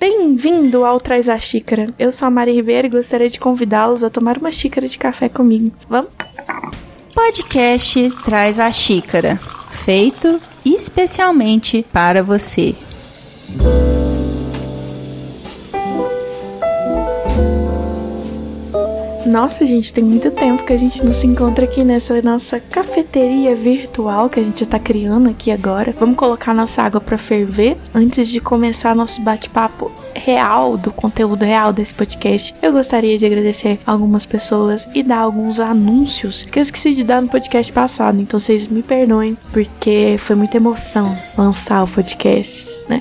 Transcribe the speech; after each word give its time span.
Bem-vindo 0.00 0.86
ao 0.86 0.98
Traz 0.98 1.28
a 1.28 1.38
Xícara. 1.38 1.88
Eu 1.98 2.10
sou 2.10 2.26
a 2.26 2.30
Maria 2.30 2.54
Ribeiro 2.54 2.86
e 2.86 2.90
gostaria 2.90 3.28
de 3.28 3.38
convidá-los 3.38 4.02
a 4.02 4.08
tomar 4.08 4.38
uma 4.38 4.50
xícara 4.50 4.88
de 4.88 4.98
café 4.98 5.28
comigo. 5.28 5.70
Vamos? 5.86 6.10
Podcast 7.14 8.10
Traz 8.24 8.58
a 8.58 8.72
Xícara, 8.72 9.36
feito 9.84 10.38
especialmente 10.64 11.84
para 11.92 12.22
você. 12.22 12.74
Nossa, 19.30 19.64
gente, 19.64 19.94
tem 19.94 20.02
muito 20.02 20.28
tempo 20.32 20.64
que 20.64 20.72
a 20.72 20.76
gente 20.76 21.04
não 21.04 21.14
se 21.14 21.24
encontra 21.24 21.64
aqui 21.64 21.84
nessa 21.84 22.20
nossa 22.20 22.58
cafeteria 22.58 23.54
virtual 23.54 24.28
que 24.28 24.40
a 24.40 24.42
gente 24.42 24.64
já 24.64 24.66
tá 24.66 24.76
criando 24.76 25.30
aqui 25.30 25.52
agora. 25.52 25.94
Vamos 26.00 26.16
colocar 26.16 26.52
nossa 26.52 26.82
água 26.82 27.00
para 27.00 27.16
ferver 27.16 27.76
antes 27.94 28.26
de 28.26 28.40
começar 28.40 28.92
nosso 28.92 29.22
bate-papo 29.22 29.92
real 30.16 30.76
do 30.76 30.90
conteúdo 30.90 31.44
real 31.44 31.72
desse 31.72 31.94
podcast. 31.94 32.52
Eu 32.60 32.72
gostaria 32.72 33.16
de 33.16 33.24
agradecer 33.24 33.78
algumas 33.86 34.26
pessoas 34.26 34.88
e 34.96 35.00
dar 35.00 35.18
alguns 35.18 35.60
anúncios 35.60 36.42
que 36.42 36.58
eu 36.58 36.62
esqueci 36.62 36.92
de 36.92 37.04
dar 37.04 37.22
no 37.22 37.28
podcast 37.28 37.72
passado, 37.72 38.20
então 38.20 38.36
vocês 38.36 38.66
me 38.66 38.82
perdoem 38.82 39.38
porque 39.52 40.16
foi 40.18 40.34
muita 40.34 40.56
emoção 40.56 41.16
lançar 41.38 41.84
o 41.84 41.88
podcast, 41.88 42.68
né? 42.88 43.00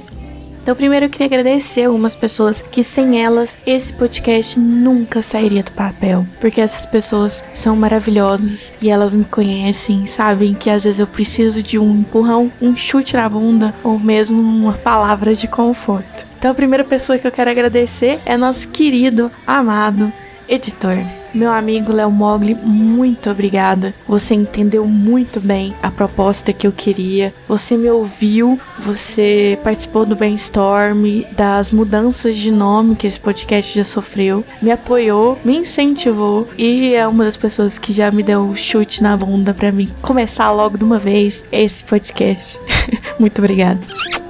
Então, 0.69 0.77
primeiro 0.77 1.07
eu 1.07 1.09
queria 1.09 1.25
agradecer 1.25 1.85
algumas 1.85 2.15
pessoas 2.15 2.61
que 2.61 2.83
sem 2.83 3.19
elas 3.19 3.57
esse 3.65 3.91
podcast 3.91 4.59
nunca 4.59 5.19
sairia 5.19 5.63
do 5.63 5.71
papel, 5.71 6.27
porque 6.39 6.61
essas 6.61 6.85
pessoas 6.85 7.43
são 7.55 7.75
maravilhosas 7.75 8.71
e 8.79 8.87
elas 8.87 9.15
me 9.15 9.25
conhecem, 9.25 10.05
sabem 10.05 10.53
que 10.53 10.69
às 10.69 10.83
vezes 10.83 10.99
eu 10.99 11.07
preciso 11.07 11.63
de 11.63 11.79
um 11.79 12.01
empurrão, 12.01 12.51
um 12.61 12.75
chute 12.75 13.15
na 13.15 13.27
bunda 13.27 13.73
ou 13.83 13.97
mesmo 13.97 14.39
uma 14.39 14.73
palavra 14.73 15.33
de 15.33 15.47
conforto. 15.47 16.27
Então, 16.37 16.51
a 16.51 16.55
primeira 16.55 16.83
pessoa 16.83 17.17
que 17.17 17.25
eu 17.25 17.31
quero 17.31 17.49
agradecer 17.49 18.19
é 18.23 18.37
nosso 18.37 18.67
querido, 18.67 19.31
amado 19.47 20.13
editor. 20.47 21.18
Meu 21.33 21.51
amigo 21.51 21.91
Léo 21.91 22.11
Mogli, 22.11 22.55
muito 22.55 23.29
obrigada. 23.29 23.93
Você 24.07 24.33
entendeu 24.33 24.85
muito 24.85 25.39
bem 25.39 25.75
a 25.81 25.91
proposta 25.91 26.51
que 26.51 26.65
eu 26.65 26.71
queria. 26.71 27.33
Você 27.47 27.77
me 27.77 27.89
ouviu, 27.89 28.59
você 28.79 29.57
participou 29.63 30.05
do 30.05 30.15
brainstorm, 30.15 31.23
das 31.31 31.71
mudanças 31.71 32.35
de 32.35 32.51
nome 32.51 32.95
que 32.95 33.07
esse 33.07 33.19
podcast 33.19 33.75
já 33.75 33.85
sofreu, 33.85 34.43
me 34.61 34.71
apoiou, 34.71 35.37
me 35.43 35.57
incentivou 35.57 36.47
e 36.57 36.93
é 36.93 37.07
uma 37.07 37.25
das 37.25 37.37
pessoas 37.37 37.77
que 37.77 37.93
já 37.93 38.09
me 38.11 38.23
deu 38.23 38.41
um 38.41 38.55
chute 38.55 39.03
na 39.03 39.15
bunda 39.15 39.53
para 39.53 39.71
mim 39.71 39.89
começar 40.01 40.51
logo 40.51 40.77
de 40.77 40.83
uma 40.83 40.99
vez 40.99 41.43
esse 41.51 41.83
podcast. 41.83 42.59
muito 43.19 43.39
obrigada. 43.39 43.79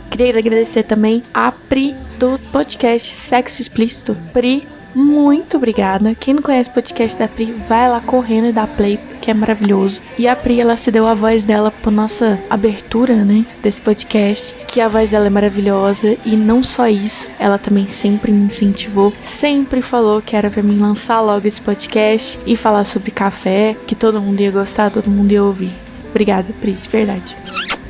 Queria 0.10 0.38
agradecer 0.38 0.84
também 0.84 1.24
a 1.34 1.52
Pri 1.52 1.96
do 2.18 2.40
podcast 2.52 3.16
Sexo 3.16 3.62
Explícito. 3.62 4.18
Pri, 4.34 4.68
muito 4.94 5.58
obrigada. 5.58 6.16
Quem 6.16 6.34
não 6.34 6.42
conhece 6.42 6.70
o 6.70 6.74
podcast 6.74 7.18
da 7.18 7.28
Pri, 7.28 7.52
vai 7.68 7.90
lá 7.90 8.02
correndo 8.02 8.48
e 8.48 8.52
dá 8.52 8.68
play, 8.68 9.00
que 9.22 9.32
é 9.32 9.34
maravilhoso. 9.34 10.02
E 10.18 10.28
a 10.28 10.36
Pri, 10.36 10.60
ela 10.60 10.78
se 10.78 10.92
deu 10.92 11.08
a 11.08 11.14
voz 11.14 11.44
dela 11.44 11.72
por 11.72 11.92
nossa 11.92 12.40
abertura, 12.50 13.16
né, 13.16 13.46
desse 13.62 13.82
podcast, 13.82 14.54
que 14.68 14.82
a 14.82 14.88
voz 14.88 15.12
dela 15.12 15.28
é 15.28 15.30
maravilhosa 15.30 16.18
e 16.26 16.36
não 16.36 16.64
só 16.64 16.88
isso, 16.88 17.30
ela 17.40 17.58
também 17.58 17.88
sempre 17.88 18.32
me 18.32 18.46
incentivou, 18.46 19.14
sempre 19.24 19.82
falou 19.82 20.22
que 20.22 20.36
era 20.36 20.50
para 20.50 20.64
mim 20.64 20.80
lançar 20.80 21.22
logo 21.22 21.48
esse 21.48 21.62
podcast 21.62 22.40
e 22.46 22.56
falar 22.56 22.86
sobre 22.86 23.12
café, 23.12 23.76
que 23.88 23.96
todo 23.96 24.22
mundo 24.22 24.42
ia 24.42 24.52
gostar, 24.52 24.92
todo 24.92 25.10
mundo 25.10 25.32
ia 25.32 25.44
ouvir. 25.44 25.72
Obrigada, 26.10 26.48
Pri, 26.60 26.74
de 26.74 26.90
verdade 26.90 27.36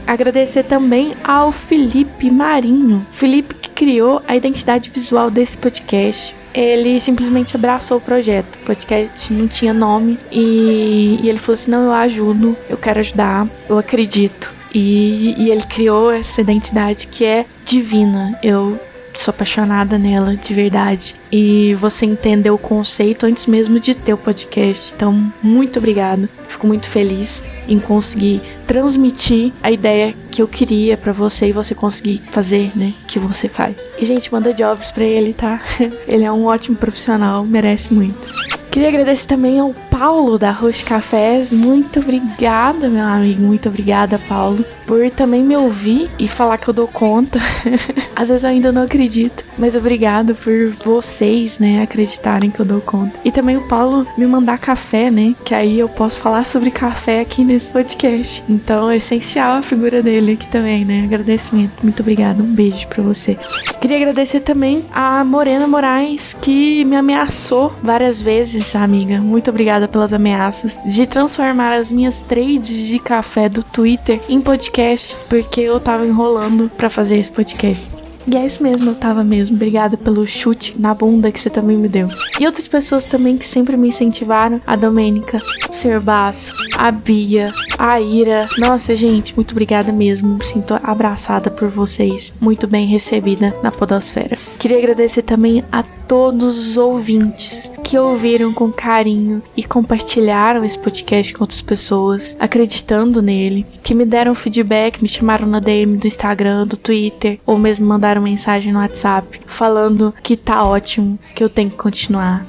agradecer 0.09 0.63
também 0.63 1.13
ao 1.23 1.51
Felipe 1.51 2.31
Marinho. 2.31 3.05
Felipe 3.11 3.53
que 3.53 3.69
criou 3.69 4.23
a 4.27 4.35
identidade 4.35 4.89
visual 4.89 5.29
desse 5.29 5.55
podcast. 5.55 6.35
Ele 6.53 6.99
simplesmente 6.99 7.55
abraçou 7.55 7.97
o 7.97 8.01
projeto. 8.01 8.55
O 8.55 8.65
podcast 8.65 9.31
não 9.31 9.47
tinha 9.47 9.73
nome 9.73 10.17
e, 10.31 11.19
e 11.21 11.29
ele 11.29 11.39
falou 11.39 11.53
assim: 11.53 11.71
não, 11.71 11.83
eu 11.83 11.93
ajudo, 11.93 12.57
eu 12.69 12.77
quero 12.77 12.99
ajudar, 12.99 13.47
eu 13.67 13.77
acredito. 13.77 14.51
E, 14.73 15.33
e 15.37 15.49
ele 15.49 15.63
criou 15.63 16.11
essa 16.11 16.41
identidade 16.41 17.07
que 17.07 17.25
é 17.25 17.45
divina. 17.65 18.37
Eu 18.43 18.79
sou 19.19 19.31
apaixonada 19.31 19.97
nela 19.97 20.35
de 20.35 20.53
verdade. 20.53 21.15
E 21.31 21.75
você 21.75 22.05
entendeu 22.05 22.55
o 22.55 22.57
conceito 22.57 23.25
antes 23.25 23.45
mesmo 23.45 23.79
de 23.79 23.93
ter 23.93 24.13
o 24.13 24.17
podcast. 24.17 24.93
Então, 24.95 25.31
muito 25.41 25.77
obrigado. 25.77 26.27
Fico 26.47 26.65
muito 26.65 26.87
feliz 26.87 27.43
em 27.67 27.79
conseguir 27.79 28.41
transmitir 28.65 29.51
a 29.61 29.71
ideia 29.71 30.15
que 30.31 30.41
eu 30.41 30.47
queria 30.47 30.97
para 30.97 31.11
você 31.11 31.47
e 31.47 31.51
você 31.51 31.75
conseguir 31.75 32.21
fazer, 32.31 32.71
né? 32.75 32.93
Que 33.07 33.19
você 33.19 33.47
faz. 33.47 33.75
E 33.99 34.05
gente, 34.05 34.31
manda 34.31 34.53
jobs 34.53 34.91
para 34.91 35.03
ele, 35.03 35.33
tá? 35.33 35.61
ele 36.07 36.23
é 36.23 36.31
um 36.31 36.45
ótimo 36.45 36.77
profissional, 36.77 37.45
merece 37.45 37.93
muito. 37.93 38.27
Queria 38.71 38.89
agradecer 38.89 39.27
também 39.27 39.59
ao 39.59 39.73
Paulo 39.99 40.39
da 40.39 40.49
Roche 40.49 40.81
Cafés. 40.81 41.51
Muito 41.51 41.99
obrigada, 41.99 42.87
meu 42.87 43.03
amigo. 43.03 43.41
Muito 43.41 43.67
obrigada, 43.67 44.17
Paulo, 44.17 44.63
por 44.87 45.09
também 45.11 45.43
me 45.43 45.57
ouvir 45.57 46.09
e 46.17 46.25
falar 46.25 46.57
que 46.57 46.69
eu 46.69 46.73
dou 46.73 46.87
conta. 46.87 47.37
Às 48.15 48.29
vezes 48.29 48.43
eu 48.43 48.49
ainda 48.49 48.71
não 48.71 48.83
acredito, 48.83 49.43
mas 49.57 49.75
obrigado 49.75 50.33
por 50.35 50.71
vocês, 50.85 51.59
né, 51.59 51.81
acreditarem 51.81 52.49
que 52.49 52.61
eu 52.61 52.65
dou 52.65 52.79
conta. 52.79 53.17
E 53.25 53.31
também 53.31 53.57
o 53.57 53.67
Paulo 53.67 54.07
me 54.17 54.25
mandar 54.25 54.57
café, 54.57 55.11
né, 55.11 55.35
que 55.43 55.53
aí 55.53 55.79
eu 55.79 55.89
posso 55.89 56.19
falar 56.19 56.45
sobre 56.45 56.71
café 56.71 57.19
aqui 57.19 57.43
nesse 57.43 57.67
podcast. 57.67 58.41
Então 58.47 58.89
é 58.89 58.97
essencial 58.97 59.57
a 59.57 59.61
figura 59.61 60.01
dele 60.01 60.33
aqui 60.33 60.47
também, 60.47 60.85
né? 60.85 61.03
Agradecimento. 61.03 61.73
Muito 61.83 62.01
obrigada. 62.01 62.41
Um 62.41 62.53
beijo 62.53 62.87
para 62.87 63.03
você. 63.03 63.37
Queria 63.81 63.97
agradecer 63.97 64.41
também 64.41 64.85
a 64.93 65.23
Morena 65.25 65.67
Moraes 65.67 66.35
que 66.41 66.85
me 66.85 66.95
ameaçou 66.95 67.73
várias 67.83 68.21
vezes 68.21 68.75
amiga. 68.75 69.19
Muito 69.19 69.49
obrigada 69.49 69.88
pelas 69.89 70.13
ameaças 70.13 70.77
de 70.85 71.05
transformar 71.05 71.75
as 71.75 71.91
minhas 71.91 72.19
trades 72.19 72.87
de 72.87 72.99
café 72.99 73.49
do 73.49 73.63
Twitter 73.63 74.21
em 74.29 74.39
podcast, 74.39 75.17
porque 75.27 75.61
eu 75.61 75.79
tava 75.79 76.05
enrolando 76.05 76.69
para 76.77 76.89
fazer 76.89 77.17
esse 77.17 77.31
podcast. 77.31 77.99
E 78.31 78.37
é 78.37 78.45
isso 78.45 78.61
mesmo, 78.61 78.91
eu 78.91 78.95
tava 78.95 79.23
mesmo. 79.23 79.55
Obrigada 79.55 79.97
pelo 79.97 80.27
chute 80.27 80.75
na 80.79 80.93
bunda 80.93 81.31
que 81.31 81.39
você 81.39 81.49
também 81.49 81.75
me 81.75 81.87
deu. 81.87 82.07
E 82.39 82.45
outras 82.45 82.67
pessoas 82.67 83.03
também 83.03 83.37
que 83.37 83.45
sempre 83.45 83.75
me 83.75 83.87
incentivaram: 83.87 84.61
a 84.67 84.75
Domênica, 84.75 85.37
o 85.67 85.73
Sr. 85.73 85.99
Basso, 85.99 86.53
a 86.77 86.91
Bia, 86.91 87.51
a 87.77 87.99
Ira. 87.99 88.47
Nossa, 88.59 88.95
gente, 88.95 89.35
muito 89.35 89.51
obrigada 89.51 89.91
mesmo. 89.91 90.35
Me 90.35 90.45
sinto 90.45 90.79
abraçada 90.83 91.49
por 91.49 91.69
vocês. 91.69 92.31
Muito 92.39 92.67
bem 92.67 92.85
recebida 92.85 93.55
na 93.63 93.71
Podosfera. 93.71 94.37
Queria 94.59 94.77
agradecer 94.77 95.23
também 95.23 95.63
a 95.71 95.83
todos 96.09 96.57
os 96.57 96.75
ouvintes 96.75 97.71
que 97.83 97.95
ouviram 97.95 98.51
com 98.51 98.71
carinho 98.71 99.43
e 99.55 99.63
compartilharam 99.63 100.65
esse 100.65 100.77
podcast 100.77 101.31
com 101.31 101.43
outras 101.43 101.61
pessoas, 101.61 102.35
acreditando 102.39 103.21
nele, 103.21 103.63
que 103.83 103.93
me 103.93 104.05
deram 104.05 104.33
feedback, 104.33 105.03
me 105.03 105.07
chamaram 105.07 105.47
na 105.47 105.59
DM 105.59 105.97
do 105.97 106.07
Instagram, 106.07 106.65
do 106.65 106.75
Twitter, 106.75 107.39
ou 107.45 107.59
mesmo 107.59 107.85
mandaram 107.85 108.23
mensagem 108.23 108.73
no 108.73 108.79
WhatsApp 108.79 109.39
falando 109.45 110.11
que 110.23 110.35
tá 110.35 110.63
ótimo, 110.63 111.19
que 111.35 111.43
eu 111.43 111.49
tenho 111.49 111.69
que 111.69 111.77
continuar. 111.77 112.43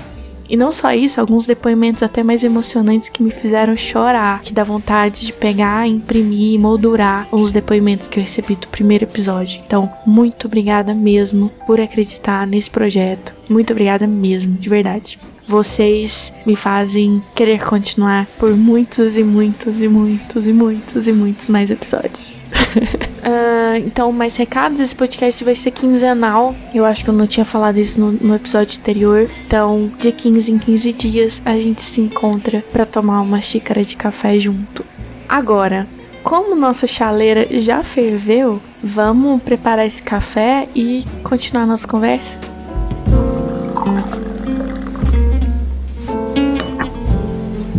E 0.50 0.56
não 0.56 0.72
só 0.72 0.92
isso, 0.92 1.20
alguns 1.20 1.46
depoimentos 1.46 2.02
até 2.02 2.24
mais 2.24 2.42
emocionantes 2.42 3.08
que 3.08 3.22
me 3.22 3.30
fizeram 3.30 3.76
chorar, 3.76 4.42
que 4.42 4.52
dá 4.52 4.64
vontade 4.64 5.24
de 5.24 5.32
pegar, 5.32 5.86
imprimir 5.86 6.54
e 6.54 6.58
moldurar 6.58 7.28
os 7.30 7.52
depoimentos 7.52 8.08
que 8.08 8.18
eu 8.18 8.24
recebi 8.24 8.56
do 8.56 8.66
primeiro 8.66 9.04
episódio. 9.04 9.62
Então, 9.64 9.88
muito 10.04 10.48
obrigada 10.48 10.92
mesmo 10.92 11.52
por 11.66 11.80
acreditar 11.80 12.46
nesse 12.48 12.68
projeto. 12.68 13.32
Muito 13.48 13.72
obrigada 13.72 14.08
mesmo, 14.08 14.54
de 14.54 14.68
verdade. 14.68 15.20
Vocês 15.46 16.32
me 16.44 16.56
fazem 16.56 17.22
querer 17.34 17.64
continuar 17.64 18.26
por 18.38 18.56
muitos 18.56 19.16
e 19.16 19.22
muitos 19.22 19.80
e 19.80 19.88
muitos 19.88 20.46
e 20.46 20.52
muitos 20.52 21.06
e 21.06 21.12
muitos 21.12 21.48
mais 21.48 21.70
episódios. 21.70 22.42
uh, 23.20 23.76
então, 23.78 24.12
mais 24.12 24.36
recados. 24.36 24.80
Esse 24.80 24.94
podcast 24.94 25.42
vai 25.44 25.54
ser 25.54 25.70
quinzenal. 25.70 26.54
Eu 26.74 26.84
acho 26.84 27.04
que 27.04 27.10
eu 27.10 27.14
não 27.14 27.26
tinha 27.26 27.44
falado 27.44 27.78
isso 27.78 28.00
no, 28.00 28.12
no 28.12 28.34
episódio 28.34 28.78
anterior. 28.78 29.28
Então, 29.46 29.90
de 29.98 30.12
15 30.12 30.52
em 30.52 30.58
15 30.58 30.92
dias, 30.92 31.42
a 31.44 31.54
gente 31.54 31.82
se 31.82 32.00
encontra 32.00 32.64
para 32.72 32.84
tomar 32.84 33.20
uma 33.20 33.40
xícara 33.40 33.84
de 33.84 33.96
café 33.96 34.38
junto. 34.38 34.84
Agora, 35.28 35.86
como 36.22 36.54
nossa 36.54 36.86
chaleira 36.86 37.46
já 37.60 37.82
ferveu, 37.82 38.60
vamos 38.82 39.42
preparar 39.42 39.86
esse 39.86 40.02
café 40.02 40.68
e 40.74 41.04
continuar 41.22 41.66
nossa 41.66 41.88
conversa? 41.88 42.38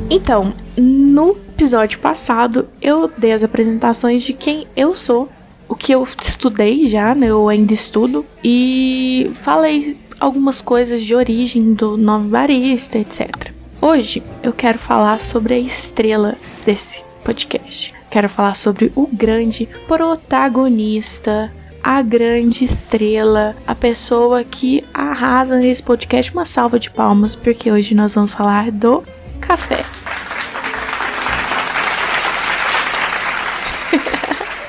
Então, 0.10 0.54
no 0.78 1.38
episódio 1.56 2.00
passado, 2.00 2.68
eu 2.82 3.10
dei 3.18 3.32
as 3.32 3.44
apresentações 3.44 4.24
de 4.24 4.34
quem 4.34 4.68
eu 4.76 4.96
sou, 4.96 5.30
o 5.72 5.76
que 5.76 5.94
eu 5.94 6.06
estudei 6.22 6.86
já, 6.86 7.16
né? 7.16 7.28
Eu 7.28 7.48
ainda 7.48 7.74
estudo, 7.74 8.26
e 8.44 9.32
falei 9.36 9.98
algumas 10.20 10.60
coisas 10.60 11.02
de 11.02 11.16
origem 11.16 11.74
do 11.74 11.96
nome 11.96 12.28
barista, 12.30 12.98
etc. 12.98 13.52
Hoje 13.82 14.22
eu 14.44 14.52
quero 14.52 14.78
falar 14.78 15.22
sobre 15.22 15.54
a 15.54 15.60
estrela 15.60 16.38
desse 16.66 17.02
podcast. 17.24 17.94
Quero 18.10 18.28
falar 18.28 18.56
sobre 18.56 18.92
o 18.96 19.08
grande 19.08 19.68
protagonista 19.88 21.50
a 21.84 22.04
grande 22.04 22.64
estrela, 22.64 23.56
a 23.66 23.74
pessoa 23.74 24.44
que 24.44 24.84
arrasa 24.94 25.58
nesse 25.58 25.82
podcast. 25.82 26.32
Uma 26.32 26.46
salva 26.46 26.80
de 26.80 26.92
palmas, 26.92 27.36
porque 27.36 27.72
hoje 27.72 27.96
nós 27.96 28.14
vamos 28.14 28.32
falar 28.32 28.70
do 28.70 29.04
café. 29.40 29.84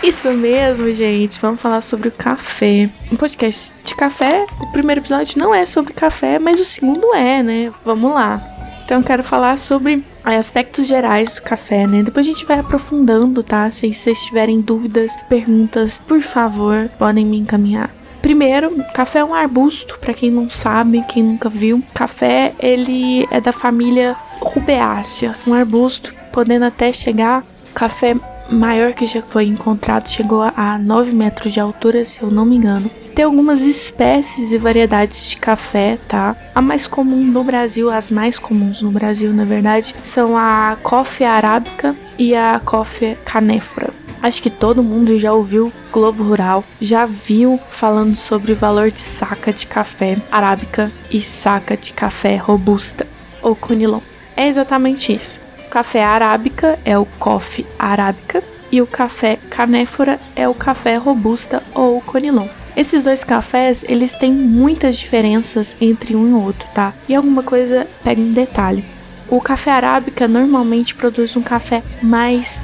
Isso 0.02 0.28
mesmo, 0.32 0.92
gente. 0.92 1.40
Vamos 1.40 1.60
falar 1.60 1.80
sobre 1.80 2.08
o 2.08 2.12
café. 2.12 2.90
Um 3.10 3.16
podcast 3.16 3.72
de 3.84 3.94
café. 3.94 4.44
O 4.60 4.66
primeiro 4.72 5.00
episódio 5.00 5.38
não 5.38 5.54
é 5.54 5.64
sobre 5.64 5.92
café, 5.92 6.40
mas 6.40 6.58
o 6.58 6.64
segundo 6.64 7.14
é, 7.14 7.40
né? 7.40 7.72
Vamos 7.84 8.12
lá. 8.12 8.42
Então 8.84 9.00
quero 9.00 9.22
falar 9.22 9.56
sobre 9.56 10.04
aspectos 10.24 10.88
gerais 10.88 11.36
do 11.36 11.42
café, 11.42 11.86
né? 11.86 12.02
Depois 12.02 12.26
a 12.26 12.28
gente 12.28 12.44
vai 12.44 12.58
aprofundando, 12.58 13.44
tá? 13.44 13.70
Se 13.70 13.92
vocês 13.92 14.20
tiverem 14.22 14.60
dúvidas, 14.60 15.16
perguntas, 15.28 15.98
por 15.98 16.20
favor, 16.20 16.90
podem 16.98 17.24
me 17.24 17.38
encaminhar. 17.38 17.88
Primeiro, 18.20 18.84
café 18.92 19.20
é 19.20 19.24
um 19.24 19.34
arbusto, 19.34 19.98
para 20.00 20.12
quem 20.12 20.32
não 20.32 20.50
sabe, 20.50 21.04
quem 21.08 21.22
nunca 21.22 21.48
viu. 21.48 21.82
Café, 21.94 22.52
ele 22.58 23.26
é 23.30 23.40
da 23.40 23.52
família 23.52 24.16
Rubeácea, 24.40 25.36
um 25.46 25.54
arbusto, 25.54 26.12
podendo 26.32 26.64
até 26.64 26.92
chegar 26.92 27.44
café 27.72 28.16
maior 28.50 28.92
que 28.92 29.06
já 29.06 29.22
foi 29.22 29.46
encontrado 29.46 30.08
chegou 30.08 30.42
a 30.42 30.78
9 30.78 31.12
metros 31.12 31.52
de 31.52 31.60
altura, 31.60 32.04
se 32.04 32.22
eu 32.22 32.30
não 32.30 32.44
me 32.44 32.56
engano. 32.56 32.90
Tem 33.14 33.24
algumas 33.24 33.62
espécies 33.62 34.52
e 34.52 34.58
variedades 34.58 35.30
de 35.30 35.36
café, 35.36 35.98
tá? 36.08 36.34
A 36.54 36.62
mais 36.62 36.86
comum 36.86 37.24
no 37.24 37.44
Brasil, 37.44 37.90
as 37.90 38.10
mais 38.10 38.38
comuns 38.38 38.80
no 38.80 38.90
Brasil, 38.90 39.32
na 39.32 39.44
verdade, 39.44 39.94
são 40.02 40.36
a 40.36 40.76
coffee 40.82 41.26
arábica 41.26 41.94
e 42.18 42.34
a 42.34 42.60
coffee 42.64 43.16
canéfora. 43.24 43.90
Acho 44.22 44.40
que 44.40 44.50
todo 44.50 44.84
mundo 44.84 45.18
já 45.18 45.32
ouviu 45.32 45.72
Globo 45.92 46.22
Rural, 46.22 46.64
já 46.80 47.04
viu 47.04 47.58
falando 47.68 48.14
sobre 48.14 48.52
o 48.52 48.56
valor 48.56 48.90
de 48.90 49.00
saca 49.00 49.52
de 49.52 49.66
café 49.66 50.16
arábica 50.30 50.92
e 51.10 51.20
saca 51.20 51.76
de 51.76 51.92
café 51.92 52.36
robusta 52.36 53.06
ou 53.42 53.56
conilon. 53.56 54.00
É 54.36 54.46
exatamente 54.46 55.12
isso 55.12 55.41
café 55.72 56.04
arábica 56.04 56.78
é 56.84 56.98
o 56.98 57.06
coffee 57.18 57.66
arábica 57.78 58.44
e 58.70 58.82
o 58.82 58.86
café 58.86 59.38
canéfora 59.48 60.20
é 60.36 60.46
o 60.46 60.52
café 60.52 60.96
robusta 60.96 61.62
ou 61.74 61.98
conilon. 62.02 62.46
Esses 62.76 63.04
dois 63.04 63.24
cafés, 63.24 63.82
eles 63.88 64.14
têm 64.14 64.34
muitas 64.34 64.96
diferenças 64.96 65.74
entre 65.80 66.14
um 66.14 66.28
e 66.28 66.34
outro, 66.34 66.68
tá? 66.74 66.92
E 67.08 67.14
alguma 67.14 67.42
coisa 67.42 67.86
pega 68.04 68.20
em 68.20 68.34
detalhe. 68.34 68.84
O 69.30 69.40
café 69.40 69.70
arábica 69.70 70.28
normalmente 70.28 70.94
produz 70.94 71.34
um 71.36 71.42
café 71.42 71.82
mais 72.02 72.60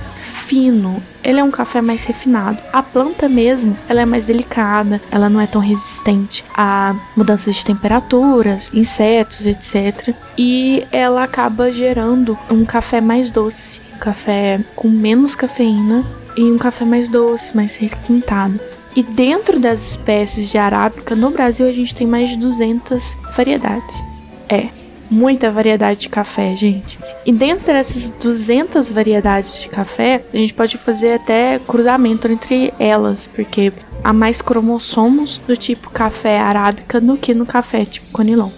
fino, 0.47 1.03
ele 1.23 1.41
é 1.41 1.45
um 1.45 1.51
café 1.51 1.81
mais 1.81 2.05
refinado. 2.05 2.59
A 2.73 2.83
planta 2.83 3.29
mesmo, 3.29 3.77
ela 3.89 4.01
é 4.01 4.07
mais 4.07 4.27
delicada, 4.27 5.01
ela 5.11 5.29
não 5.29 5.41
é 5.41 5.47
tão 5.47 5.61
resistente 5.61 6.45
a 6.55 6.95
mudanças 7.17 7.57
de 7.57 7.65
temperaturas, 7.65 8.71
insetos, 8.73 9.47
etc. 9.47 10.15
E 10.37 10.87
ela 10.91 11.25
acaba 11.25 11.71
gerando 11.71 12.39
um 12.51 12.65
café 12.65 13.01
mais 13.01 13.31
doce, 13.31 13.81
um 13.95 13.99
café 13.99 14.61
com 14.75 14.89
menos 14.89 15.35
cafeína 15.35 16.05
e 16.37 16.43
um 16.45 16.59
café 16.59 16.85
mais 16.85 17.09
doce, 17.09 17.55
mais 17.57 17.77
requintado. 17.77 18.59
E 18.97 19.03
dentro 19.03 19.61
das 19.61 19.91
espécies 19.91 20.49
de 20.49 20.59
arábica, 20.59 21.15
no 21.15 21.31
Brasil 21.31 21.67
a 21.69 21.73
gente 21.73 21.95
tem 21.95 22.07
mais 22.07 22.31
de 22.31 22.37
200 22.37 23.17
variedades. 23.37 24.03
É, 24.49 24.69
muita 25.11 25.51
variedade 25.51 26.01
de 26.01 26.09
café, 26.09 26.55
gente. 26.57 26.99
E 27.25 27.33
dentro 27.33 27.67
dessas 27.67 28.11
200 28.11 28.91
variedades 28.91 29.61
de 29.61 29.69
café, 29.69 30.23
a 30.33 30.37
gente 30.37 30.55
pode 30.55 30.79
fazer 30.79 31.15
até 31.15 31.59
cruzamento 31.67 32.27
entre 32.29 32.73
elas, 32.79 33.27
porque 33.27 33.73
há 34.03 34.13
mais 34.13 34.41
cromossomos 34.41 35.39
do 35.47 35.57
tipo 35.57 35.91
café 35.91 36.39
arábica 36.39 37.01
do 37.01 37.17
que 37.17 37.35
no 37.35 37.47
café 37.47 37.85
tipo 37.85 38.11
conilon. 38.13 38.51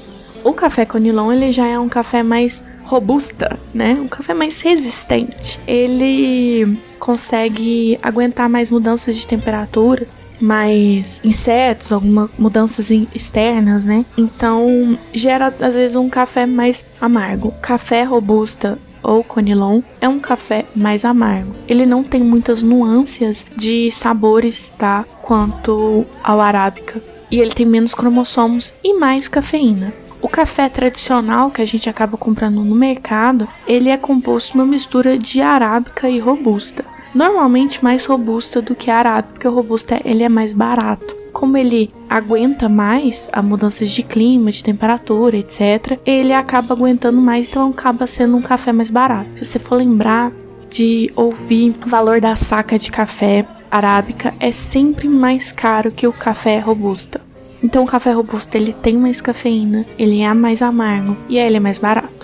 O 0.45 0.53
café 0.53 0.87
conilon 0.87 1.33
ele 1.33 1.53
já 1.53 1.67
é 1.67 1.79
um 1.79 1.89
café 1.89 2.23
mais 2.23 2.63
robusta, 2.85 3.59
né? 3.73 3.97
Um 4.01 4.09
café 4.09 4.35
mais 4.35 4.61
resistente. 4.61 5.61
Ele 5.67 6.79
consegue 6.99 7.99
aguentar 8.03 8.49
mais 8.49 8.71
mudanças 8.71 9.17
de 9.17 9.27
temperatura 9.27 10.07
mais 10.41 11.21
insetos, 11.25 11.93
algumas 11.93 12.31
mudanças 12.39 12.91
externas, 12.91 13.85
né? 13.85 14.05
Então 14.17 14.99
gera 15.13 15.55
às 15.61 15.75
vezes 15.75 15.97
um 15.97 16.09
café 16.09 16.47
mais 16.47 16.85
amargo. 17.01 17.53
Café 17.61 18.03
robusta 18.03 18.79
ou 19.03 19.25
conilon 19.25 19.81
é 20.01 20.09
um 20.09 20.21
café 20.21 20.67
mais 20.75 21.05
amargo. 21.05 21.55
Ele 21.67 21.87
não 21.87 22.03
tem 22.03 22.23
muitas 22.23 22.63
nuances 22.63 23.47
de 23.57 23.91
sabores, 23.91 24.73
tá? 24.77 25.05
Quanto 25.23 26.07
ao 26.23 26.41
arábica. 26.41 27.01
E 27.31 27.39
ele 27.39 27.55
tem 27.55 27.67
menos 27.67 27.95
cromossomos 27.95 28.75
e 28.83 28.95
mais 28.95 29.29
cafeína. 29.29 29.93
O 30.21 30.29
café 30.29 30.69
tradicional 30.69 31.51
que 31.51 31.63
a 31.63 31.65
gente 31.65 31.89
acaba 31.89 32.19
comprando 32.19 32.63
no 32.63 32.75
mercado, 32.75 33.49
ele 33.67 33.89
é 33.89 33.97
composto 33.97 34.53
de 34.53 34.59
uma 34.59 34.67
mistura 34.67 35.19
de 35.19 35.41
arábica 35.41 36.11
e 36.11 36.19
robusta 36.19 36.85
normalmente 37.15 37.83
mais 37.83 38.07
robusta 38.07 38.61
do 38.61 38.75
que 38.75 38.91
a 38.91 38.99
arábica, 38.99 39.33
porque 39.33 39.49
o 39.49 39.55
robusta 39.55 40.01
ele 40.05 40.23
é 40.23 40.29
mais 40.29 40.53
barato. 40.53 41.17
Como 41.33 41.57
ele 41.57 41.91
aguenta 42.09 42.69
mais 42.69 43.29
a 43.33 43.41
mudanças 43.41 43.91
de 43.91 44.03
clima, 44.03 44.51
de 44.51 44.65
temperatura, 44.65 45.37
etc., 45.37 45.99
ele 46.05 46.33
acaba 46.33 46.75
aguentando 46.75 47.21
mais, 47.21 47.49
então 47.49 47.71
acaba 47.71 48.07
sendo 48.07 48.37
um 48.37 48.43
café 48.43 48.73
mais 48.73 48.91
barato. 48.91 49.31
Se 49.35 49.45
você 49.45 49.59
for 49.59 49.77
lembrar 49.77 50.33
de 50.69 51.13
ouvir 51.17 51.75
o 51.85 51.89
valor 51.89 52.21
da 52.21 52.37
saca 52.37 52.79
de 52.79 52.91
café 52.91 53.47
arábica, 53.71 54.35
é 54.41 54.51
sempre 54.51 55.09
mais 55.09 55.53
caro 55.53 55.91
que 55.91 56.07
o 56.07 56.13
café 56.13 56.59
robusta. 56.59 57.21
Então 57.63 57.85
o 57.85 57.87
café 57.87 58.13
robusto 58.13 58.55
ele 58.55 58.73
tem 58.73 58.97
mais 58.97 59.21
cafeína, 59.21 59.85
ele 59.99 60.21
é 60.21 60.35
mais 60.35 60.63
amargo 60.63 61.17
e 61.29 61.39
ele 61.39 61.59
é 61.59 61.61
mais 61.61 61.79
barato. 61.79 62.20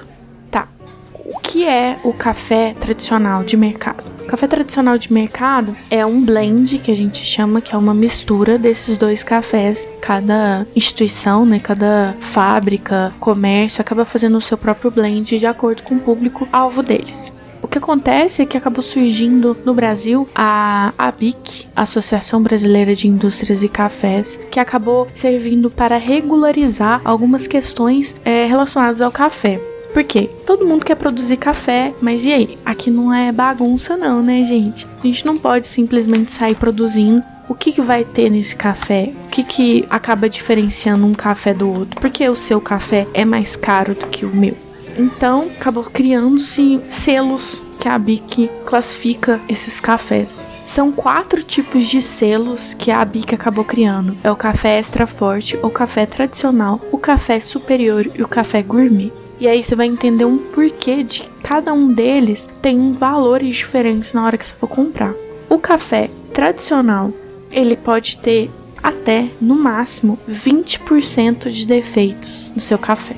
Que 1.56 1.64
é 1.64 1.96
o 2.04 2.12
café 2.12 2.74
tradicional 2.78 3.42
de 3.42 3.56
mercado? 3.56 4.04
Café 4.28 4.46
tradicional 4.46 4.98
de 4.98 5.10
mercado 5.10 5.74
é 5.90 6.04
um 6.04 6.22
blend 6.22 6.78
que 6.80 6.90
a 6.90 6.94
gente 6.94 7.24
chama 7.24 7.62
que 7.62 7.74
é 7.74 7.78
uma 7.78 7.94
mistura 7.94 8.58
desses 8.58 8.98
dois 8.98 9.22
cafés. 9.22 9.88
Cada 10.02 10.66
instituição, 10.76 11.46
né, 11.46 11.58
cada 11.58 12.14
fábrica, 12.20 13.10
comércio 13.18 13.80
acaba 13.80 14.04
fazendo 14.04 14.36
o 14.36 14.40
seu 14.42 14.58
próprio 14.58 14.90
blend 14.90 15.38
de 15.38 15.46
acordo 15.46 15.82
com 15.82 15.94
o 15.94 16.00
público 16.00 16.46
alvo 16.52 16.82
deles. 16.82 17.32
O 17.62 17.66
que 17.66 17.78
acontece 17.78 18.42
é 18.42 18.46
que 18.46 18.58
acabou 18.58 18.82
surgindo 18.82 19.56
no 19.64 19.72
Brasil 19.72 20.28
a 20.34 20.92
ABIC, 20.98 21.68
Associação 21.74 22.42
Brasileira 22.42 22.94
de 22.94 23.08
Indústrias 23.08 23.62
e 23.62 23.68
Cafés, 23.70 24.38
que 24.50 24.60
acabou 24.60 25.08
servindo 25.10 25.70
para 25.70 25.96
regularizar 25.96 27.00
algumas 27.02 27.46
questões 27.46 28.14
é, 28.26 28.44
relacionadas 28.44 29.00
ao 29.00 29.10
café. 29.10 29.58
Por 29.92 30.04
quê? 30.04 30.30
Todo 30.46 30.66
mundo 30.66 30.84
quer 30.84 30.94
produzir 30.94 31.36
café, 31.36 31.94
mas 32.00 32.24
e 32.24 32.32
aí? 32.32 32.58
Aqui 32.64 32.90
não 32.90 33.12
é 33.12 33.32
bagunça 33.32 33.96
não, 33.96 34.22
né, 34.22 34.44
gente? 34.44 34.86
A 34.98 35.06
gente 35.06 35.24
não 35.24 35.38
pode 35.38 35.68
simplesmente 35.68 36.30
sair 36.32 36.54
produzindo 36.54 37.22
o 37.48 37.54
que, 37.54 37.70
que, 37.70 37.80
vai 37.80 38.04
ter 38.04 38.28
nesse 38.28 38.56
café? 38.56 39.12
O 39.26 39.28
que, 39.28 39.44
que 39.44 39.84
acaba 39.88 40.28
diferenciando 40.28 41.06
um 41.06 41.14
café 41.14 41.54
do 41.54 41.68
outro? 41.68 42.00
Porque 42.00 42.28
o 42.28 42.34
seu 42.34 42.60
café 42.60 43.06
é 43.14 43.24
mais 43.24 43.54
caro 43.54 43.94
do 43.94 44.06
que 44.08 44.26
o 44.26 44.34
meu. 44.34 44.56
Então, 44.98 45.50
acabou 45.56 45.84
criando-se 45.84 46.80
selos 46.88 47.62
que 47.78 47.88
a 47.88 47.98
BIC 47.98 48.50
classifica 48.64 49.40
esses 49.48 49.78
cafés. 49.78 50.46
São 50.64 50.90
quatro 50.90 51.42
tipos 51.42 51.86
de 51.86 52.00
selos 52.00 52.74
que 52.74 52.90
a 52.90 53.04
BIC 53.04 53.34
acabou 53.34 53.64
criando: 53.64 54.16
é 54.24 54.30
o 54.30 54.36
café 54.36 54.78
extra 54.78 55.06
forte, 55.06 55.58
o 55.62 55.70
café 55.70 56.06
tradicional, 56.06 56.80
o 56.90 56.98
café 56.98 57.38
superior 57.38 58.10
e 58.14 58.22
o 58.22 58.28
café 58.28 58.62
gourmet. 58.62 59.12
E 59.38 59.46
aí 59.46 59.62
você 59.62 59.74
vai 59.74 59.86
entender 59.86 60.24
um 60.24 60.38
porquê 60.38 61.02
de 61.02 61.28
cada 61.42 61.72
um 61.72 61.92
deles 61.92 62.48
tem 62.62 62.92
valores 62.92 63.56
diferentes 63.56 64.12
na 64.12 64.24
hora 64.24 64.38
que 64.38 64.46
você 64.46 64.54
for 64.54 64.68
comprar. 64.68 65.14
O 65.48 65.58
café 65.58 66.10
tradicional, 66.32 67.12
ele 67.50 67.76
pode 67.76 68.18
ter 68.18 68.50
até 68.82 69.28
no 69.40 69.54
máximo 69.54 70.18
20% 70.28 71.50
de 71.50 71.66
defeitos 71.66 72.52
no 72.54 72.60
seu 72.60 72.78
café. 72.78 73.16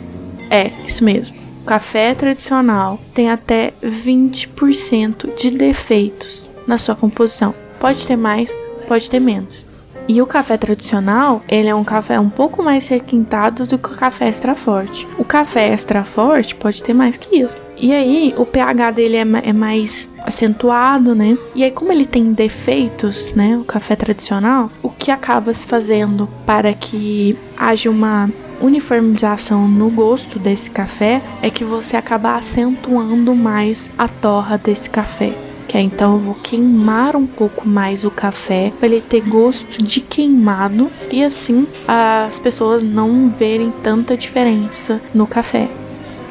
É, 0.51 0.71
isso 0.87 1.05
mesmo. 1.05 1.37
O 1.63 1.65
café 1.65 2.15
tradicional 2.15 2.99
tem 3.15 3.31
até 3.31 3.73
20% 3.83 5.35
de 5.37 5.51
defeitos 5.51 6.51
na 6.67 6.79
sua 6.79 6.97
composição. 6.97 7.55
Pode 7.79 8.07
ter 8.07 8.17
mais, 8.17 8.55
pode 8.89 9.09
ter 9.11 9.21
menos. 9.21 9.68
E 10.09 10.23
o 10.23 10.27
café 10.27 10.57
tradicional, 10.57 11.43
ele 11.47 11.69
é 11.69 11.75
um 11.75 11.85
café 11.85 12.19
um 12.19 12.31
pouco 12.31 12.63
mais 12.63 12.89
requintado 12.89 13.67
do 13.67 13.77
que 13.77 13.93
o 13.93 13.97
café 13.97 14.27
extra 14.27 14.55
forte. 14.55 15.07
O 15.19 15.25
café 15.25 15.69
extra 15.69 16.03
forte 16.03 16.55
pode 16.55 16.83
ter 16.83 16.95
mais 16.95 17.19
que 17.19 17.37
isso. 17.37 17.61
E 17.77 17.93
aí, 17.93 18.35
o 18.39 18.47
pH 18.47 18.91
dele 18.93 19.17
é, 19.17 19.27
é 19.45 19.53
mais 19.53 20.11
acentuado, 20.25 21.15
né? 21.15 21.37
E 21.55 21.63
aí, 21.63 21.71
como 21.71 21.93
ele 21.93 22.07
tem 22.07 22.33
defeitos, 22.33 23.35
né? 23.35 23.59
O 23.59 23.65
café 23.65 23.95
tradicional, 23.95 24.71
o 24.83 24.89
que 24.89 25.11
acaba 25.11 25.53
se 25.53 25.67
fazendo 25.67 26.27
para 26.47 26.73
que 26.73 27.37
haja 27.55 27.91
uma 27.91 28.31
uniformização 28.63 29.69
no 29.69 29.91
gosto 29.91 30.39
desse 30.39 30.71
café 30.71 31.21
é 31.43 31.51
que 31.51 31.65
você 31.65 31.97
acaba 31.99 32.35
acentuando 32.35 33.35
mais 33.35 33.91
a 33.99 34.09
torra 34.09 34.57
desse 34.57 34.89
café. 34.89 35.48
Que 35.69 35.77
é 35.77 35.81
então 35.83 36.15
eu 36.15 36.19
vou 36.19 36.35
queimar 36.35 37.15
um 37.15 37.27
pouco 37.27 37.69
mais 37.69 38.03
o 38.05 38.11
café 38.11 38.73
para 38.79 38.89
ele 38.89 39.03
ter 39.03 39.21
gosto 39.21 39.83
de 39.83 40.01
queimado 40.01 40.91
e 41.13 41.23
assim 41.23 41.67
as 41.87 42.39
pessoas 42.39 42.83
não 42.83 43.29
verem 43.29 43.71
tanta 43.83 44.17
diferença 44.17 45.01
no 45.15 45.27
café. 45.27 45.69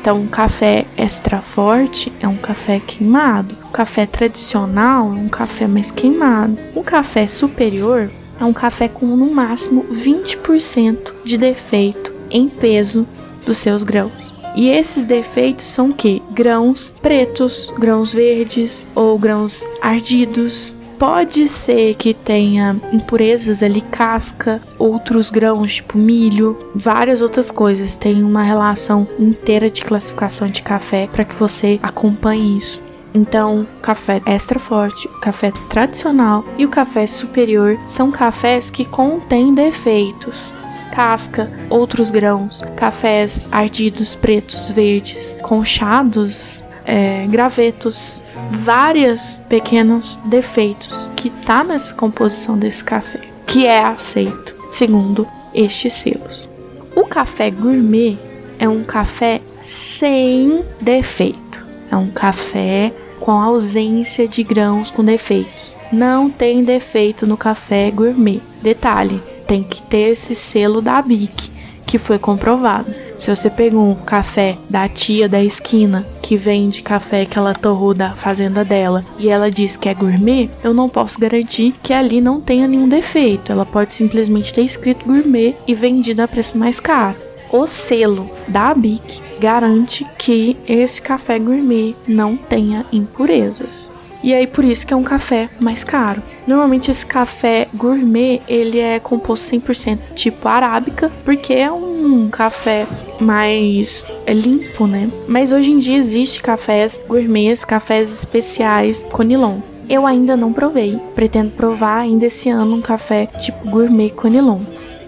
Então, 0.02 0.22
um 0.22 0.28
café 0.28 0.86
extra 0.96 1.42
forte 1.42 2.14
é 2.22 2.28
um 2.28 2.38
café 2.38 2.80
queimado. 2.80 3.56
O 3.66 3.72
café 3.72 4.06
tradicional 4.06 5.12
é 5.14 5.20
um 5.20 5.28
café 5.28 5.68
mais 5.68 5.92
queimado. 5.92 6.58
O 6.74 6.82
café 6.82 7.28
superior 7.28 8.10
é 8.40 8.46
um 8.46 8.54
café 8.54 8.88
com 8.88 9.06
no 9.06 9.30
máximo 9.30 9.86
20% 9.92 11.14
de 11.26 11.38
defeito 11.38 12.14
em 12.30 12.48
peso 12.48 13.06
dos 13.46 13.58
seus 13.58 13.84
grãos. 13.84 14.37
E 14.58 14.70
esses 14.70 15.06
defeitos 15.06 15.66
são 15.66 15.92
que 15.94 16.20
grãos 16.32 16.92
pretos, 17.00 17.72
grãos 17.78 18.12
verdes 18.12 18.88
ou 18.96 19.18
grãos 19.20 19.64
ardidos, 19.80 20.74
Pode 20.98 21.48
ser 21.48 21.94
que 21.94 22.12
tenha 22.12 22.76
impurezas 22.92 23.62
ali, 23.62 23.82
casca, 23.82 24.60
outros 24.80 25.30
grãos, 25.30 25.76
tipo 25.76 25.96
milho, 25.96 26.58
várias 26.74 27.22
outras 27.22 27.52
coisas. 27.52 27.96
Tem 27.96 28.24
uma 28.24 28.42
relação 28.42 29.08
inteira 29.20 29.70
de 29.70 29.86
classificação 29.86 30.50
de 30.50 30.64
café 30.64 31.08
para 31.12 31.24
que 31.24 31.36
você 31.36 31.80
acompanhe 31.84 32.58
isso. 32.58 32.82
Então, 33.14 33.68
café 33.80 34.24
extra 34.26 34.58
forte, 34.58 35.08
café 35.22 35.52
tradicional 35.70 36.44
e 36.58 36.66
o 36.66 36.70
café 36.70 37.06
superior 37.06 37.78
são 37.86 38.12
cafés 38.12 38.72
que 38.72 38.84
contêm 38.84 39.54
defeitos 39.54 40.52
casca, 40.98 41.48
outros 41.70 42.10
grãos, 42.10 42.64
cafés 42.76 43.50
ardidos, 43.52 44.16
pretos, 44.16 44.72
verdes, 44.72 45.38
conchados, 45.44 46.64
é, 46.84 47.28
gravetos, 47.28 48.20
vários 48.52 49.40
pequenos 49.48 50.20
defeitos 50.26 51.12
que 51.16 51.30
tá 51.30 51.64
nessa 51.64 51.94
composição 51.94 52.58
desse 52.58 52.84
café, 52.84 53.20
que 53.46 53.68
é 53.68 53.84
aceito 53.84 54.56
segundo 54.70 55.28
estes 55.54 55.94
selos. 55.94 56.50
O 56.96 57.06
café 57.06 57.52
gourmet 57.52 58.18
é 58.58 58.68
um 58.68 58.84
café 58.84 59.40
sem 59.62 60.64
defeito. 60.82 61.64
É 61.92 61.96
um 61.96 62.10
café 62.10 62.92
com 63.20 63.34
ausência 63.34 64.28
de 64.28 64.42
grãos 64.42 64.90
com 64.90 65.06
defeitos. 65.06 65.76
Não 65.94 66.28
tem 66.28 66.64
defeito 66.64 67.28
no 67.28 67.38
café 67.38 67.92
gourmet. 67.92 68.42
Detalhe, 68.64 69.22
tem 69.48 69.64
que 69.64 69.82
ter 69.82 70.10
esse 70.10 70.36
selo 70.36 70.82
da 70.82 71.02
BIC, 71.02 71.50
que 71.86 71.98
foi 71.98 72.20
comprovado. 72.20 72.94
Se 73.18 73.36
você 73.36 73.50
pegou 73.50 73.90
um 73.90 73.96
café 73.96 74.58
da 74.70 74.88
tia 74.88 75.28
da 75.28 75.44
esquina 75.44 76.06
que 76.22 76.38
vende 76.38 76.84
café 76.84 77.26
que 77.26 77.38
ela 77.38 77.54
torrou 77.56 77.94
da 77.94 78.12
fazenda 78.12 78.64
dela 78.64 79.04
e 79.18 79.30
ela 79.30 79.50
diz 79.50 79.76
que 79.76 79.90
é 79.90 79.94
gourmet, 79.94 80.50
eu 80.64 80.74
não 80.74 80.88
posso 80.88 81.20
garantir 81.20 81.74
que 81.82 81.94
ali 81.94 82.22
não 82.22 82.40
tenha 82.40 82.68
nenhum 82.68 82.88
defeito. 82.88 83.52
Ela 83.52 83.66
pode 83.66 83.94
simplesmente 83.94 84.54
ter 84.54 84.62
escrito 84.62 85.06
gourmet 85.06 85.56
e 85.66 85.74
vendido 85.74 86.22
a 86.22 86.28
preço 86.28 86.58
mais 86.58 86.80
caro. 86.80 87.16
O 87.52 87.66
selo 87.66 88.30
da 88.48 88.74
BIC 88.74 89.22
garante 89.40 90.06
que 90.18 90.58
esse 90.68 91.02
café 91.02 91.40
gourmet 91.40 91.96
não 92.08 92.36
tenha 92.36 92.86
impurezas. 92.92 93.92
E 94.24 94.34
aí 94.34 94.48
por 94.48 94.66
isso 94.66 94.86
que 94.86 94.94
é 94.94 94.98
um 94.98 95.04
café 95.04 95.50
mais 95.60 95.84
caro. 95.84 96.22
Normalmente 96.46 96.90
esse 96.90 97.06
café 97.06 97.68
gourmet, 97.74 98.42
ele 98.48 98.80
é 98.80 99.00
composto 99.00 99.56
100% 99.56 100.00
tipo 100.16 100.48
arábica, 100.48 101.12
porque 101.24 101.54
é 101.54 101.72
um 101.72 102.30
café 102.30 102.88
mais 103.20 104.06
limpo, 104.28 104.88
né? 104.88 105.10
Mas 105.28 105.52
hoje 105.52 105.72
em 105.72 105.78
dia 105.78 105.98
existe 105.98 106.42
cafés 106.42 107.00
gourmets, 107.08 107.66
cafés 107.66 108.12
especiais 108.12 109.06
conilon. 109.12 109.60
Eu 109.90 110.06
ainda 110.06 110.36
não 110.36 110.52
provei, 110.52 111.00
pretendo 111.16 111.52
provar 111.52 112.00
ainda 112.00 112.26
esse 112.26 112.50
ano 112.50 112.76
um 112.76 112.82
café 112.82 113.26
tipo 113.26 113.70
gourmet 113.70 114.10
conilon. 114.10 114.60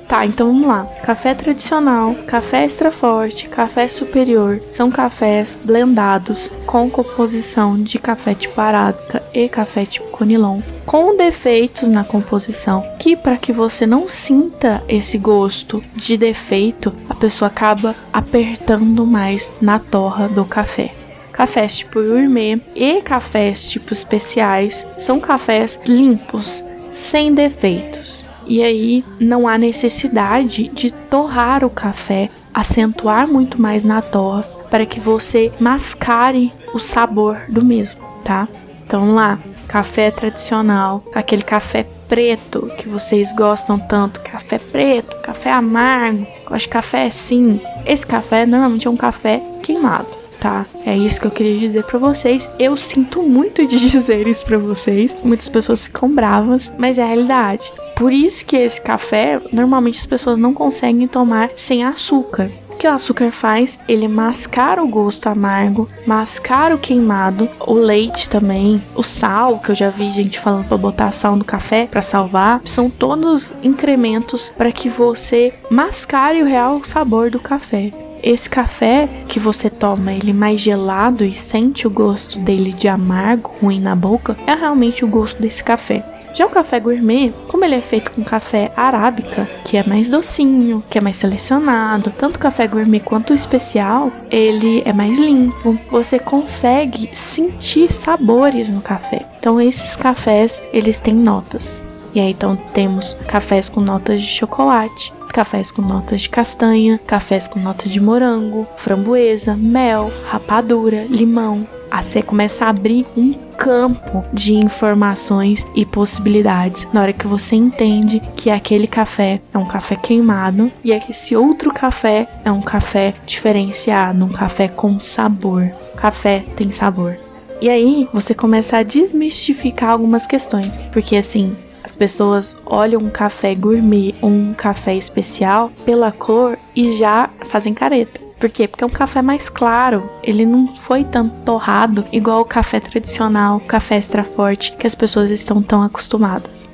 Tá, 0.10 0.26
então 0.26 0.48
vamos 0.48 0.66
lá. 0.66 0.88
Café 1.04 1.36
tradicional, 1.36 2.16
café 2.26 2.64
extra 2.64 2.90
forte, 2.90 3.48
café 3.48 3.88
superior 3.88 4.60
são 4.68 4.90
cafés 4.90 5.56
blendados 5.64 6.52
com 6.66 6.90
composição 6.90 7.80
de 7.80 8.00
café 8.00 8.34
tipo 8.34 8.60
arábica 8.60 9.22
e 9.32 9.48
café 9.48 9.86
tipo 9.86 10.08
conilon, 10.08 10.62
com 10.84 11.16
defeitos 11.16 11.88
na 11.88 12.04
composição, 12.04 12.84
que 12.98 13.16
para 13.16 13.38
que 13.38 13.54
você 13.54 13.86
não 13.86 14.08
sinta 14.08 14.84
esse 14.90 15.16
gosto 15.20 15.84
de 15.96 16.18
defeito, 16.18 16.92
a 17.08 17.14
pessoa 17.14 17.48
acaba 17.48 17.96
apertando 18.12 19.06
mais 19.06 19.54
na 19.62 19.78
torra 19.78 20.28
do 20.28 20.44
café 20.44 20.92
cafés 21.32 21.78
tipo 21.78 22.04
gourmet 22.04 22.60
e 22.76 23.02
cafés 23.02 23.70
tipo 23.70 23.94
especiais 23.94 24.86
são 24.98 25.22
cafés 25.22 25.80
limpos, 25.86 26.66
sem 26.90 27.34
defeitos. 27.34 28.29
E 28.50 28.64
aí 28.64 29.06
não 29.20 29.48
há 29.48 29.60
necessidade 29.60 30.70
de 30.70 30.90
torrar 30.90 31.64
o 31.64 31.70
café, 31.70 32.32
acentuar 32.52 33.28
muito 33.28 33.62
mais 33.62 33.84
na 33.84 34.02
torra 34.02 34.42
para 34.72 34.88
que 34.88 35.00
você 35.00 35.54
mascare 35.60 36.52
o 36.74 36.80
sabor 36.80 37.42
do 37.48 37.64
mesmo, 37.64 38.02
tá? 38.26 38.48
Então 38.84 39.14
lá, 39.14 39.38
café 39.68 40.10
tradicional, 40.10 41.04
aquele 41.14 41.44
café 41.44 41.86
preto 42.08 42.72
que 42.76 42.90
vocês 42.90 43.32
gostam 43.34 43.78
tanto, 43.78 44.20
café 44.22 44.58
preto, 44.58 45.16
café 45.22 45.52
amargo, 45.52 46.26
gosto 46.48 46.66
de 46.66 46.70
café 46.70 47.06
assim. 47.06 47.62
Esse 47.86 48.06
café 48.06 48.48
normalmente 48.48 48.88
é 48.88 48.90
um 48.90 48.98
café 48.98 49.44
queimado 49.62 50.19
tá? 50.40 50.66
É 50.86 50.96
isso 50.96 51.20
que 51.20 51.28
eu 51.28 51.32
queria 51.32 51.60
dizer 51.60 51.84
para 51.84 52.00
vocês. 52.00 52.50
Eu 52.58 52.76
sinto 52.78 53.22
muito 53.24 53.66
de 53.68 53.78
dizer 53.90 54.28
isso 54.28 54.46
para 54.46 54.58
vocês. 54.58 55.16
Muitas 55.24 55.50
pessoas 55.50 55.86
ficam 55.86 56.10
bravas, 56.10 56.72
mas 56.78 56.98
é 56.98 57.04
a 57.04 57.08
realidade. 57.08 57.72
Por 57.96 58.14
isso 58.14 58.46
que 58.46 58.56
esse 58.56 58.80
café, 58.80 59.42
normalmente 59.52 60.00
as 60.00 60.06
pessoas 60.06 60.38
não 60.38 60.54
conseguem 60.54 61.08
tomar 61.08 61.50
sem 61.56 61.84
açúcar. 61.84 62.50
O 62.70 62.76
que 62.80 62.88
o 62.88 62.94
açúcar 62.94 63.30
faz? 63.30 63.78
Ele 63.90 64.08
mascara 64.08 64.82
o 64.82 64.88
gosto 64.88 65.28
amargo, 65.28 65.90
mascara 66.08 66.74
o 66.74 66.80
queimado, 66.80 67.50
o 67.60 67.74
leite 67.74 68.30
também, 68.30 68.82
o 68.96 69.04
sal, 69.04 69.60
que 69.60 69.72
eu 69.72 69.76
já 69.76 69.90
vi 69.90 70.14
gente 70.14 70.40
falando 70.40 70.66
para 70.66 70.78
botar 70.78 71.12
sal 71.12 71.36
no 71.36 71.44
café 71.44 71.88
para 71.92 72.02
salvar, 72.02 72.62
são 72.64 72.90
todos 72.90 73.52
incrementos 73.62 74.48
para 74.58 74.72
que 74.72 74.88
você 74.88 75.54
mascare 75.70 76.42
o 76.42 76.46
real 76.46 76.82
sabor 76.86 77.30
do 77.30 77.40
café. 77.40 77.92
Esse 78.22 78.50
café 78.50 79.08
que 79.28 79.40
você 79.40 79.70
toma 79.70 80.14
ele 80.14 80.34
mais 80.34 80.60
gelado 80.60 81.24
e 81.24 81.32
sente 81.32 81.88
o 81.88 81.90
gosto 81.90 82.38
dele 82.40 82.74
de 82.74 82.88
amargo, 82.88 83.54
ruim 83.62 83.80
na 83.80 83.96
boca, 83.96 84.36
é 84.46 84.54
realmente 84.54 85.06
o 85.06 85.08
gosto 85.08 85.42
desse 85.42 85.64
café. 85.64 86.04
Já 86.34 86.46
o 86.46 86.50
café 86.50 86.80
gourmet, 86.80 87.34
como 87.48 87.66
ele 87.66 87.76
é 87.76 87.82
feito 87.82 88.12
com 88.12 88.24
café 88.24 88.72
arábica, 88.78 89.50
que 89.66 89.78
é 89.78 89.84
mais 89.84 90.10
docinho, 90.10 90.84
que 90.90 90.98
é 90.98 91.02
mais 91.02 91.18
selecionado, 91.18 92.14
tanto 92.18 92.36
o 92.36 92.40
café 92.40 92.68
gourmet 92.68 93.00
quanto 93.00 93.32
o 93.32 93.36
especial, 93.36 94.12
ele 94.30 94.82
é 94.86 94.94
mais 94.94 95.18
limpo. 95.18 95.78
Você 95.90 96.20
consegue 96.20 97.10
sentir 97.14 97.92
sabores 97.92 98.70
no 98.70 98.82
café. 98.82 99.26
Então 99.40 99.60
esses 99.60 99.96
cafés, 99.96 100.62
eles 100.72 100.98
têm 100.98 101.16
notas. 101.16 101.84
E 102.14 102.20
aí 102.20 102.32
então 102.32 102.56
temos 102.74 103.14
cafés 103.28 103.70
com 103.70 103.82
notas 103.82 104.22
de 104.22 104.28
chocolate, 104.28 105.14
cafés 105.34 105.72
com 105.72 105.82
notas 105.82 106.22
de 106.22 106.30
castanha, 106.30 107.00
cafés 107.06 107.48
com 107.48 107.60
notas 107.60 107.92
de 107.92 108.00
morango, 108.00 108.68
framboesa, 108.76 109.56
mel, 109.56 110.12
rapadura, 110.28 111.06
limão. 111.10 111.68
Aí 111.92 112.04
você 112.04 112.22
começa 112.22 112.66
a 112.66 112.70
abrir 112.70 113.06
um 113.18 113.34
campo 113.58 114.24
de 114.32 114.54
informações 114.54 115.66
e 115.76 115.86
possibilidades 115.86 116.88
na 116.94 117.02
hora 117.02 117.14
que 117.14 117.28
você 117.28 117.56
entende 117.56 118.22
que 118.38 118.50
aquele 118.50 118.88
café 118.88 119.42
é 119.54 119.58
um 119.58 119.66
café 119.66 119.96
queimado 119.96 120.72
e 120.84 120.92
é 120.92 121.00
que 121.00 121.12
esse 121.12 121.36
outro 121.36 121.74
café 121.74 122.28
é 122.46 122.52
um 122.52 122.62
café 122.62 123.16
diferenciado, 123.26 124.26
um 124.26 124.30
café 124.30 124.68
com 124.68 125.00
sabor. 125.00 125.72
Café 125.96 126.46
tem 126.56 126.72
sabor. 126.72 127.18
E 127.62 127.70
aí 127.70 128.08
você 128.14 128.34
começa 128.34 128.78
a 128.78 128.84
desmistificar 128.84 129.90
algumas 129.90 130.26
questões, 130.26 130.90
porque 130.94 131.18
assim, 131.18 131.58
as 131.90 131.96
pessoas 131.96 132.56
olham 132.68 133.02
um 133.02 133.10
café 133.10 133.56
gourmet 133.56 134.14
ou 134.22 134.30
um 134.30 134.54
café 134.54 134.96
especial 134.96 135.72
pela 135.84 136.12
cor 136.12 136.58
e 136.76 136.96
já 136.96 137.30
fazem 137.46 137.74
careta. 137.74 138.22
Por 138.40 138.48
quê? 138.48 138.68
Porque 138.68 138.84
é 138.84 138.88
um 138.88 138.92
café 138.92 139.24
mais 139.24 139.50
claro. 139.50 140.08
Ele 140.24 140.46
não 140.46 140.74
foi 140.76 141.04
tão 141.04 141.28
torrado 141.28 142.06
igual 142.12 142.42
o 142.42 142.46
café 142.46 142.80
tradicional, 142.80 143.58
o 143.58 143.62
café 143.62 143.98
extra 143.98 144.24
forte, 144.24 144.72
que 144.78 144.86
as 144.86 144.94
pessoas 144.94 145.32
estão 145.32 145.64
tão 145.64 145.82
acostumadas. 145.82 146.70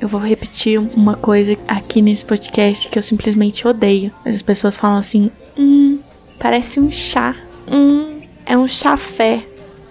Eu 0.00 0.06
vou 0.06 0.20
repetir 0.20 0.78
uma 0.78 1.16
coisa 1.16 1.56
aqui 1.66 2.02
nesse 2.02 2.24
podcast 2.24 2.88
que 2.88 2.98
eu 2.98 3.02
simplesmente 3.02 3.66
odeio. 3.66 4.12
As 4.24 4.42
pessoas 4.42 4.76
falam 4.76 4.98
assim: 4.98 5.30
hum, 5.56 5.98
parece 6.38 6.78
um 6.78 6.92
chá. 6.92 7.34
Hum, 7.66 8.20
é 8.44 8.56
um 8.56 8.68
chafé. 8.68 9.44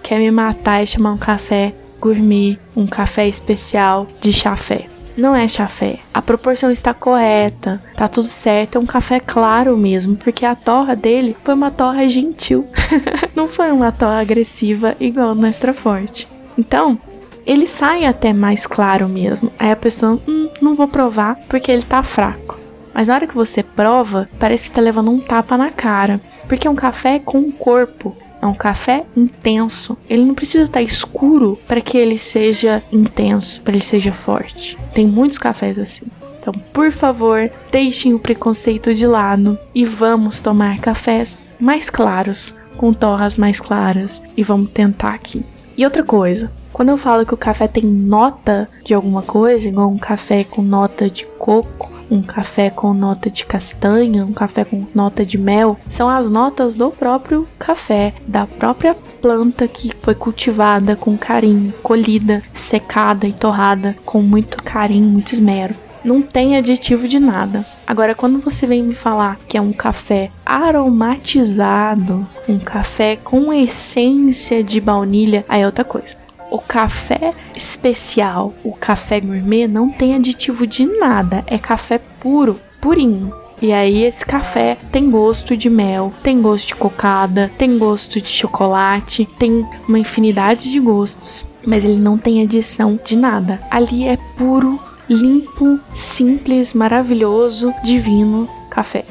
Quer 0.03 0.19
me 0.19 0.29
matar 0.31 0.83
e 0.83 0.87
chamar 0.87 1.11
um 1.11 1.17
café 1.17 1.73
gourmet, 1.99 2.57
um 2.75 2.87
café 2.87 3.27
especial 3.27 4.07
de 4.21 4.31
chafé. 4.31 4.85
Não 5.17 5.35
é 5.35 5.47
chafé. 5.47 5.97
A 6.13 6.21
proporção 6.21 6.69
está 6.69 6.93
correta, 6.93 7.81
tá 7.95 8.07
tudo 8.07 8.27
certo, 8.27 8.77
é 8.77 8.79
um 8.79 8.85
café 8.85 9.19
claro 9.19 9.75
mesmo, 9.75 10.15
porque 10.15 10.45
a 10.45 10.53
torra 10.53 10.95
dele 10.95 11.35
foi 11.43 11.55
uma 11.55 11.71
torra 11.71 12.07
gentil. 12.07 12.67
Não 13.35 13.47
foi 13.47 13.71
uma 13.71 13.91
torra 13.91 14.19
agressiva 14.19 14.95
igual 14.99 15.31
a 15.31 15.47
Extra 15.47 15.73
Forte. 15.73 16.27
Então, 16.55 16.99
ele 17.47 17.65
sai 17.65 18.05
até 18.05 18.33
mais 18.33 18.67
claro 18.67 19.07
mesmo. 19.07 19.51
Aí 19.57 19.71
a 19.71 19.75
pessoa, 19.75 20.19
hum, 20.27 20.49
não 20.61 20.75
vou 20.75 20.87
provar 20.87 21.37
porque 21.47 21.71
ele 21.71 21.81
tá 21.81 22.03
fraco. 22.03 22.59
Mas 22.93 23.07
na 23.07 23.15
hora 23.15 23.27
que 23.27 23.33
você 23.33 23.63
prova, 23.63 24.27
parece 24.37 24.69
que 24.69 24.75
tá 24.75 24.81
levando 24.81 25.11
um 25.11 25.19
tapa 25.19 25.55
na 25.55 25.71
cara. 25.71 26.19
Porque 26.47 26.67
é 26.67 26.69
um 26.69 26.75
café 26.75 27.19
com 27.19 27.49
corpo. 27.51 28.15
É 28.41 28.45
um 28.45 28.53
café 28.53 29.05
intenso. 29.15 29.97
Ele 30.09 30.23
não 30.23 30.35
precisa 30.35 30.65
estar 30.65 30.81
escuro 30.81 31.57
para 31.67 31.81
que 31.81 31.97
ele 31.97 32.19
seja 32.19 32.83
intenso, 32.91 33.61
para 33.61 33.73
ele 33.73 33.83
seja 33.83 34.13
forte. 34.13 34.77
Tem 34.93 35.05
muitos 35.05 35.37
cafés 35.37 35.79
assim. 35.79 36.05
Então, 36.39 36.53
por 36.71 36.91
favor, 36.91 37.51
deixem 37.71 38.13
o 38.13 38.19
preconceito 38.19 38.93
de 38.93 39.05
lado 39.05 39.57
e 39.75 39.83
vamos 39.83 40.39
tomar 40.39 40.79
cafés 40.79 41.37
mais 41.59 41.89
claros, 41.89 42.55
com 42.77 42.93
torras 42.93 43.37
mais 43.37 43.59
claras 43.59 44.21
e 44.37 44.43
vamos 44.43 44.71
tentar 44.71 45.13
aqui. 45.13 45.43
E 45.75 45.83
outra 45.83 46.03
coisa, 46.03 46.51
quando 46.71 46.89
eu 46.89 46.97
falo 46.97 47.25
que 47.25 47.33
o 47.33 47.37
café 47.37 47.67
tem 47.67 47.83
nota 47.83 48.69
de 48.85 48.93
alguma 48.93 49.21
coisa, 49.21 49.67
igual 49.67 49.89
um 49.89 49.97
café 49.97 50.43
com 50.43 50.61
nota 50.61 51.09
de 51.09 51.25
coco, 51.37 51.96
um 52.09 52.21
café 52.21 52.69
com 52.69 52.93
nota 52.93 53.29
de 53.29 53.45
castanha, 53.45 54.25
um 54.25 54.33
café 54.33 54.63
com 54.63 54.85
nota 54.93 55.25
de 55.25 55.37
mel, 55.37 55.77
são 55.89 56.09
as 56.09 56.29
notas 56.29 56.75
do 56.75 56.89
próprio 56.89 57.47
café, 57.59 58.13
da 58.27 58.45
própria 58.45 58.95
planta 59.21 59.67
que 59.67 59.91
foi 59.99 60.15
cultivada 60.15 60.95
com 60.95 61.17
carinho, 61.17 61.73
colhida, 61.83 62.43
secada 62.53 63.27
e 63.27 63.33
torrada 63.33 63.95
com 64.05 64.21
muito 64.21 64.61
carinho, 64.63 65.09
muito 65.09 65.33
esmero. 65.33 65.75
Não 66.03 66.21
tem 66.21 66.55
aditivo 66.55 67.07
de 67.07 67.19
nada. 67.19 67.65
Agora, 67.85 68.15
quando 68.15 68.39
você 68.39 68.65
vem 68.65 68.83
me 68.83 68.95
falar 68.95 69.37
que 69.47 69.57
é 69.57 69.61
um 69.61 69.73
café 69.73 70.31
aromatizado, 70.45 72.21
um 72.47 72.59
café 72.59 73.17
com 73.17 73.51
essência 73.51 74.63
de 74.63 74.79
baunilha, 74.79 75.43
aí 75.49 75.61
é 75.61 75.65
outra 75.65 75.83
coisa. 75.83 76.15
O 76.49 76.59
café 76.59 77.33
especial, 77.55 78.53
o 78.63 78.71
café 78.71 79.19
gourmet, 79.19 79.67
não 79.67 79.89
tem 79.89 80.15
aditivo 80.15 80.65
de 80.65 80.85
nada. 80.85 81.43
É 81.47 81.57
café 81.57 81.99
puro, 82.19 82.59
purinho. 82.79 83.33
E 83.61 83.73
aí 83.73 84.03
esse 84.03 84.23
café 84.23 84.77
tem 84.91 85.09
gosto 85.09 85.57
de 85.57 85.69
mel, 85.69 86.13
tem 86.21 86.41
gosto 86.41 86.67
de 86.67 86.75
cocada, 86.75 87.51
tem 87.57 87.77
gosto 87.77 88.21
de 88.21 88.27
chocolate, 88.27 89.27
tem 89.39 89.65
uma 89.87 89.97
infinidade 89.97 90.71
de 90.71 90.79
gostos, 90.79 91.45
mas 91.65 91.83
ele 91.83 91.99
não 91.99 92.19
tem 92.19 92.43
adição 92.43 92.99
de 93.03 93.15
nada. 93.15 93.59
Ali 93.71 94.07
é 94.07 94.15
puro, 94.37 94.79
limpo, 95.09 95.79
simples, 95.93 96.73
maravilhoso, 96.73 97.73
divino 97.83 98.47
café. 98.69 99.03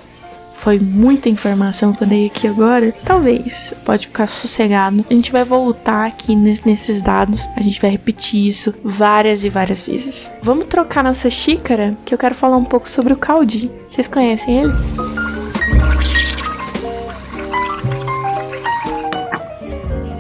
Foi 0.67 0.81
muita 0.81 1.29
informação 1.29 1.93
que 1.93 2.03
eu 2.03 2.09
dei 2.09 2.27
aqui 2.27 2.49
agora. 2.49 2.93
Talvez, 3.05 3.73
pode 3.85 4.09
ficar 4.09 4.27
sossegado. 4.27 5.07
A 5.09 5.15
gente 5.15 5.31
vai 5.31 5.45
voltar 5.45 6.07
aqui 6.07 6.35
nesses 6.35 7.01
dados. 7.01 7.49
A 7.55 7.63
gente 7.63 7.81
vai 7.81 7.89
repetir 7.89 8.49
isso 8.49 8.75
várias 8.83 9.45
e 9.45 9.49
várias 9.49 9.81
vezes. 9.83 10.29
Vamos 10.43 10.67
trocar 10.67 11.05
nossa 11.05 11.31
xícara, 11.31 11.97
que 12.05 12.13
eu 12.13 12.19
quero 12.19 12.35
falar 12.35 12.57
um 12.57 12.65
pouco 12.65 12.89
sobre 12.89 13.13
o 13.13 13.17
Caldi. 13.17 13.71
Vocês 13.87 14.09
conhecem 14.09 14.63
ele? 14.63 14.73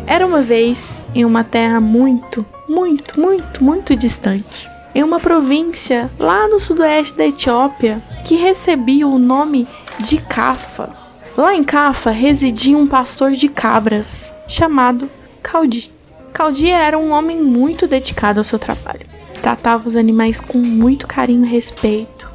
Era 0.06 0.24
uma 0.24 0.42
vez 0.42 1.00
em 1.12 1.24
uma 1.24 1.42
terra 1.42 1.80
muito, 1.80 2.46
muito, 2.68 3.20
muito, 3.20 3.64
muito 3.64 3.96
distante, 3.96 4.70
em 4.94 5.02
uma 5.02 5.18
província 5.18 6.08
lá 6.20 6.46
no 6.46 6.60
sudoeste 6.60 7.16
da 7.16 7.26
Etiópia, 7.26 8.00
que 8.24 8.36
recebia 8.36 9.08
o 9.08 9.18
nome 9.18 9.66
de 9.98 10.18
Cafa. 10.18 10.90
Lá 11.36 11.54
em 11.54 11.64
Cafa 11.64 12.10
residia 12.10 12.76
um 12.76 12.86
pastor 12.86 13.32
de 13.32 13.48
cabras 13.48 14.32
chamado 14.48 15.10
Caldi. 15.42 15.90
Caldi 16.32 16.68
era 16.68 16.98
um 16.98 17.12
homem 17.12 17.42
muito 17.42 17.86
dedicado 17.86 18.40
ao 18.40 18.44
seu 18.44 18.58
trabalho. 18.58 19.06
Tratava 19.42 19.88
os 19.88 19.96
animais 19.96 20.40
com 20.40 20.58
muito 20.58 21.06
carinho 21.06 21.44
e 21.44 21.48
respeito. 21.48 22.28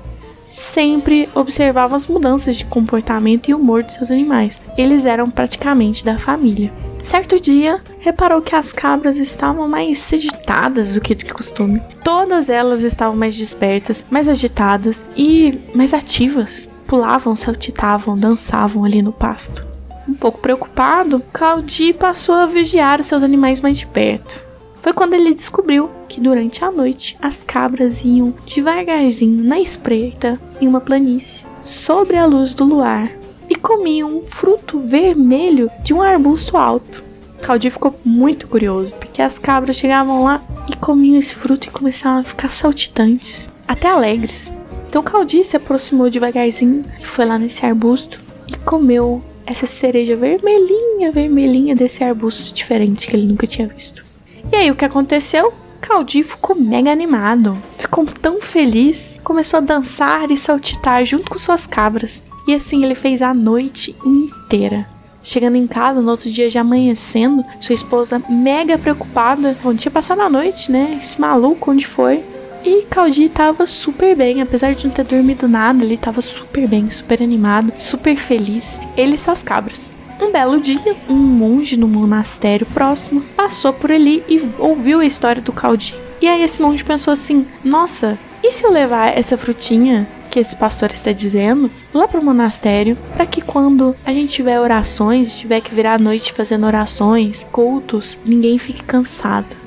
Sempre 0.52 1.30
observava 1.34 1.96
as 1.96 2.08
mudanças 2.08 2.56
de 2.56 2.66
comportamento 2.66 3.50
e 3.50 3.54
humor 3.54 3.84
de 3.84 3.94
seus 3.94 4.12
animais. 4.12 4.60
Eles 4.78 5.06
eram 5.06 5.30
praticamente 5.30 6.04
da 6.04 6.18
família. 6.18 6.72
Certo 7.04 7.40
dia, 7.40 7.80
reparou 8.00 8.42
que 8.42 8.56
as 8.56 8.72
cabras 8.74 9.18
estavam 9.18 9.68
mais 9.68 10.12
agitadas 10.14 10.94
do 10.94 11.02
que 11.02 11.16
de 11.16 11.26
costume. 11.26 11.82
Todas 12.04 12.50
elas 12.50 12.82
estavam 12.82 13.16
mais 13.16 13.36
despertas, 13.36 14.06
mais 14.10 14.28
agitadas 14.28 15.06
e 15.16 15.58
mais 15.74 15.94
ativas 15.94 16.71
pulavam, 16.92 17.38
saltitavam, 17.38 18.18
dançavam 18.18 18.84
ali 18.84 19.02
no 19.02 19.14
pasto. 19.14 19.66
Um 20.06 20.14
pouco 20.14 20.40
preocupado, 20.40 21.24
Caldi 21.32 21.94
passou 21.94 22.36
a 22.36 22.46
vigiar 22.46 23.00
os 23.00 23.08
seus 23.08 23.24
animais 23.24 23.62
mais 23.62 23.78
de 23.78 23.88
perto. 23.88 24.44
Foi 24.82 24.92
quando 24.92 25.14
ele 25.14 25.34
descobriu 25.34 25.90
que 26.10 26.20
durante 26.20 26.66
a 26.66 26.70
noite 26.70 27.18
as 27.22 27.38
cabras 27.38 28.04
iam 28.04 28.34
devagarzinho 28.46 29.42
na 29.42 29.58
espreita 29.58 30.38
em 30.60 30.68
uma 30.68 30.82
planície, 30.82 31.46
sobre 31.64 32.18
a 32.18 32.26
luz 32.26 32.54
do 32.54 32.66
luar, 32.66 33.10
e 33.50 33.56
comiam 33.56 34.18
um 34.18 34.24
fruto 34.24 34.78
vermelho 34.78 35.72
de 35.82 35.94
um 35.94 36.02
arbusto 36.02 36.58
alto. 36.58 37.02
Caldi 37.42 37.70
ficou 37.70 37.98
muito 38.04 38.50
curioso, 38.50 38.94
porque 38.96 39.22
as 39.22 39.40
cabras 39.40 39.78
chegavam 39.78 40.26
lá 40.26 40.42
e 40.68 40.76
comiam 40.76 41.18
esse 41.18 41.36
fruto 41.36 41.70
e 41.70 41.72
começavam 41.72 42.20
a 42.20 42.24
ficar 42.24 42.50
saltitantes, 42.52 43.50
até 43.66 43.88
alegres. 43.88 44.52
Então 44.92 45.02
Caldi 45.02 45.42
se 45.46 45.56
aproximou 45.56 46.10
devagarzinho 46.10 46.84
e 47.00 47.06
foi 47.06 47.24
lá 47.24 47.40
nesse 47.40 47.66
arbusto 47.66 48.20
e 48.46 48.58
comeu 48.58 49.24
essa 49.46 49.66
cereja 49.66 50.18
vermelhinha, 50.18 51.14
vermelhinha 51.14 51.74
desse 51.74 52.04
arbusto 52.04 52.54
diferente 52.54 53.08
que 53.08 53.16
ele 53.16 53.26
nunca 53.26 53.48
tinha 53.48 53.70
visto. 53.70 54.04
E 54.52 54.54
aí 54.54 54.70
o 54.70 54.76
que 54.76 54.84
aconteceu? 54.84 55.54
Caldi 55.80 56.24
ficou 56.24 56.58
mega 56.58 56.92
animado, 56.92 57.58
ficou 57.78 58.06
tão 58.06 58.42
feliz, 58.42 59.18
começou 59.24 59.60
a 59.60 59.62
dançar 59.62 60.30
e 60.30 60.36
saltitar 60.36 61.06
junto 61.06 61.32
com 61.32 61.40
suas 61.40 61.66
cabras. 61.66 62.22
E 62.46 62.54
assim 62.54 62.84
ele 62.84 62.94
fez 62.94 63.22
a 63.22 63.34
noite 63.34 63.96
inteira. 64.06 64.86
Chegando 65.24 65.56
em 65.56 65.68
casa, 65.68 66.02
no 66.02 66.12
outro 66.12 66.30
dia 66.30 66.50
já 66.50 66.60
amanhecendo, 66.60 67.46
sua 67.62 67.76
esposa 67.76 68.22
mega 68.28 68.78
preocupada, 68.78 69.56
onde 69.64 69.84
tinha 69.84 69.92
passado 69.92 70.20
a 70.20 70.30
noite, 70.30 70.70
né? 70.70 71.00
Esse 71.02 71.22
maluco, 71.22 71.72
onde 71.72 71.88
foi? 71.88 72.26
E 72.64 72.84
Caldi 72.84 73.28
tava 73.30 73.66
super 73.66 74.16
bem, 74.16 74.42
apesar 74.42 74.74
de 74.76 74.86
não 74.86 74.94
ter 74.94 75.04
dormido 75.04 75.48
nada, 75.48 75.84
ele 75.84 75.98
tava 75.98 76.22
super 76.22 76.68
bem, 76.68 76.90
super 76.92 77.22
animado, 77.22 77.74
super 77.80 78.16
feliz. 78.16 78.80
Ele 78.96 79.16
e 79.16 79.18
suas 79.18 79.42
cabras. 79.42 79.90
Um 80.22 80.32
belo 80.32 80.60
dia, 80.60 80.96
um 81.10 81.16
monge 81.16 81.76
no 81.76 81.88
monastério 81.88 82.68
próximo 82.68 83.22
passou 83.36 83.74
por 83.74 83.92
ali 83.92 84.24
e 84.30 84.48
ouviu 84.60 85.00
a 85.00 85.06
história 85.06 85.42
do 85.42 85.52
Caldi. 85.52 85.96
E 86.22 86.28
aí 86.28 86.44
esse 86.44 86.62
monge 86.62 86.84
pensou 86.84 87.12
assim: 87.12 87.48
"Nossa, 87.64 88.20
e 88.44 88.52
se 88.52 88.64
eu 88.64 88.72
levar 88.72 89.18
essa 89.18 89.36
frutinha 89.36 90.08
que 90.30 90.40
esse 90.40 90.56
pastor 90.56 90.92
está 90.92 91.12
dizendo 91.12 91.70
lá 91.94 92.08
pro 92.08 92.24
monastério, 92.24 92.98
para 93.14 93.26
que 93.26 93.42
quando 93.42 93.96
a 94.06 94.14
gente 94.14 94.32
tiver 94.32 94.60
orações, 94.60 95.36
tiver 95.36 95.60
que 95.60 95.76
virar 95.76 95.96
a 95.96 96.00
noite 96.00 96.32
fazendo 96.32 96.66
orações, 96.66 97.46
cultos, 97.52 98.18
ninguém 98.24 98.58
fique 98.58 98.82
cansado. 98.84 99.61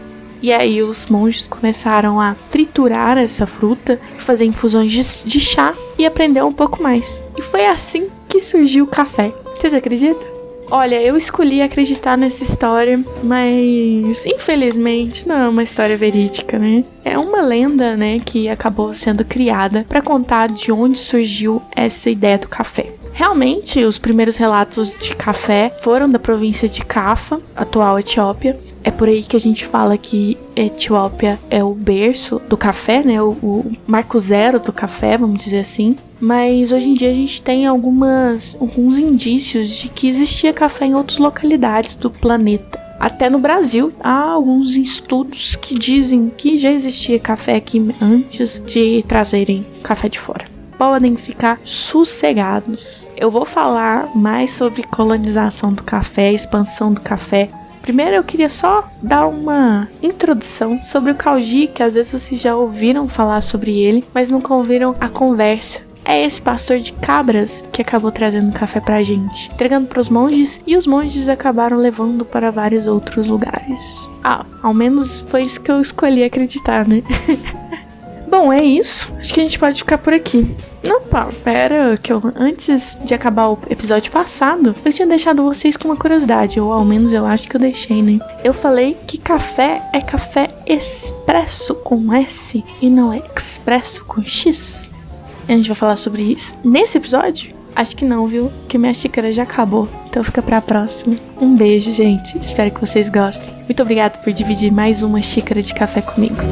E 0.44 0.52
aí 0.52 0.83
os 0.83 1.07
monges 1.07 1.48
começaram 1.48 2.20
a 2.20 2.37
triturar 2.50 3.16
essa 3.16 3.46
fruta, 3.46 3.98
fazer 4.18 4.44
infusões 4.44 4.92
de, 4.92 5.26
de 5.26 5.40
chá 5.40 5.72
e 5.98 6.04
aprender 6.04 6.44
um 6.44 6.52
pouco 6.52 6.83
mais. 6.83 7.22
E 7.35 7.40
foi 7.40 7.64
assim 7.64 8.11
que 8.28 8.38
surgiu 8.38 8.85
o 8.85 8.87
café. 8.87 9.33
Vocês 9.57 9.72
acreditam? 9.72 10.22
Olha, 10.70 11.00
eu 11.00 11.16
escolhi 11.16 11.62
acreditar 11.62 12.18
nessa 12.18 12.44
história, 12.44 13.02
mas 13.22 14.26
infelizmente 14.26 15.26
não 15.26 15.35
é 15.35 15.48
uma 15.48 15.62
história 15.62 15.96
verídica, 15.96 16.59
né? 16.59 16.85
É 17.02 17.18
uma 17.18 17.40
lenda, 17.40 17.96
né, 17.96 18.20
que 18.22 18.46
acabou 18.46 18.92
sendo 18.92 19.24
criada 19.24 19.87
para 19.88 20.02
contar 20.02 20.50
de 20.50 20.70
onde 20.70 20.98
surgiu 20.98 21.62
essa 21.74 22.11
ideia 22.11 22.37
do 22.37 22.48
café. 22.48 22.92
Realmente, 23.14 23.83
os 23.83 23.98
primeiros 23.98 24.37
relatos 24.37 24.90
de 24.90 25.16
café 25.16 25.74
foram 25.80 26.11
da 26.11 26.18
província 26.18 26.68
de 26.68 26.85
Cafa, 26.85 27.40
atual 27.57 27.98
Etiópia, 27.98 28.59
é 28.85 28.90
por 28.90 29.09
aí 29.09 29.23
que 29.23 29.35
a 29.35 29.40
gente 29.40 29.64
fala 29.64 29.97
que 29.97 30.37
Etiópia 30.55 31.40
é 31.49 31.64
o 31.64 31.73
berço 31.73 32.40
do 32.49 32.57
café, 32.57 33.03
né? 33.03 33.20
O, 33.20 33.31
o, 33.31 33.73
marco 33.87 34.20
zero 34.20 34.61
do 34.61 34.73
café, 34.73 35.16
vamos 35.16 35.42
dizer 35.42 35.61
assim. 35.61 35.97
Mas 36.20 36.70
hoje 36.70 36.90
em 36.90 36.94
dia 36.94 37.11
a 37.11 37.14
gente 37.14 37.40
tem 37.40 37.66
algumas, 37.66 38.57
alguns 38.61 38.99
indícios 38.99 39.70
de 39.70 39.88
que 39.88 40.07
existia 40.07 40.53
café 40.53 40.85
em 40.85 40.94
outras 40.94 41.16
localidades 41.16 41.97
do 41.97 42.11
planeta. 42.11 42.79
Até 43.01 43.29
no 43.29 43.38
Brasil, 43.38 43.92
há 44.01 44.20
alguns 44.20 44.77
estudos 44.77 45.57
que 45.57 45.79
dizem 45.79 46.31
que 46.37 46.59
já 46.59 46.70
existia 46.70 47.18
café 47.18 47.57
aqui 47.57 47.83
antes 48.01 48.62
de 48.64 49.03
trazerem 49.09 49.64
café 49.83 50.09
de 50.09 50.20
fora 50.20 50.53
podem 50.77 51.14
ficar 51.16 51.61
sossegados. 51.64 53.09
Eu 53.16 53.31
vou 53.31 53.44
falar 53.44 54.11
mais 54.14 54.53
sobre 54.53 54.83
colonização 54.83 55.73
do 55.73 55.85
café, 55.85 56.33
expansão 56.33 56.92
do 56.92 57.01
café 57.01 57.49
Primeiro 57.85 58.16
eu 58.16 58.25
queria 58.25 58.49
só 58.49 58.88
dar 59.03 59.27
uma 59.27 59.87
introdução 60.03 60.83
sobre 60.83 61.12
o 61.12 61.14
Calgi, 61.14 61.66
que 61.66 61.83
às 61.83 61.92
vezes 61.92 62.11
vocês 62.11 62.40
já 62.40 62.57
ouviram 62.57 63.07
falar 63.07 63.42
sobre 63.42 63.79
ele, 63.79 64.03
mas 64.14 64.31
nunca 64.31 64.55
ouviram 64.55 64.97
a 64.99 65.07
conversa. 65.07 65.81
É 66.03 66.25
esse 66.25 66.40
pastor 66.40 66.81
de 66.81 66.92
cabras 66.94 67.62
que 67.70 67.83
acabou 67.83 68.11
trazendo 68.11 68.53
café 68.53 68.81
pra 68.81 69.03
gente, 69.03 69.51
entregando 69.53 69.87
para 69.87 70.01
os 70.01 70.09
monges 70.09 70.62
e 70.66 70.79
os 70.79 70.87
monges 70.87 71.29
acabaram 71.29 71.77
levando 71.77 72.25
para 72.25 72.51
vários 72.51 72.87
outros 72.87 73.27
lugares. 73.27 73.83
Ah, 74.23 74.47
ao 74.62 74.73
menos 74.73 75.20
foi 75.29 75.42
isso 75.42 75.61
que 75.61 75.70
eu 75.70 75.79
escolhi 75.79 76.25
acreditar, 76.25 76.88
né? 76.88 77.03
Bom, 78.37 78.53
é 78.53 78.64
isso. 78.64 79.12
Acho 79.20 79.33
que 79.33 79.38
a 79.38 79.44
gente 79.44 79.61
pode 79.61 79.79
ficar 79.79 79.97
por 79.97 80.12
aqui. 80.12 80.44
Não, 80.83 81.01
pera, 81.44 81.97
que 81.97 82.12
eu 82.12 82.20
antes 82.35 82.99
de 83.05 83.14
acabar 83.14 83.49
o 83.49 83.59
episódio 83.70 84.11
passado, 84.11 84.75
eu 84.85 84.92
tinha 84.92 85.07
deixado 85.07 85.44
vocês 85.44 85.77
com 85.77 85.87
uma 85.87 85.97
curiosidade, 85.97 86.59
ou 86.59 86.73
ao 86.73 86.85
menos 86.85 87.12
eu 87.12 87.25
acho 87.25 87.49
que 87.49 87.55
eu 87.55 87.61
deixei, 87.61 88.03
né? 88.03 88.18
Eu 88.42 88.53
falei 88.53 88.97
que 89.07 89.18
café 89.18 89.83
é 89.92 90.01
café 90.01 90.51
expresso 90.66 91.77
com 91.77 92.12
S 92.12 92.64
e 92.83 92.90
não 92.90 93.12
é 93.12 93.23
expresso 93.37 94.05
com 94.05 94.20
X. 94.25 94.92
A 95.49 95.53
gente 95.53 95.68
vai 95.68 95.77
falar 95.77 95.97
sobre 95.97 96.23
isso 96.23 96.57
nesse 96.64 96.99
episódio? 96.99 97.55
Acho 97.77 97.94
que 97.94 98.05
não, 98.05 98.27
viu? 98.27 98.51
Que 98.68 98.77
minha 98.77 98.92
xícara 98.92 99.33
já 99.33 99.44
acabou. 99.44 99.88
Então 100.09 100.25
fica 100.25 100.42
pra 100.42 100.61
próxima. 100.61 101.14
Um 101.40 101.55
beijo, 101.55 101.92
gente. 101.92 102.37
Espero 102.38 102.73
que 102.73 102.81
vocês 102.81 103.09
gostem. 103.09 103.49
Muito 103.68 103.81
obrigado 103.81 104.20
por 104.25 104.33
dividir 104.33 104.73
mais 104.73 105.05
uma 105.05 105.23
xícara 105.23 105.62
de 105.62 105.73
café 105.73 106.03
comigo. 106.03 106.42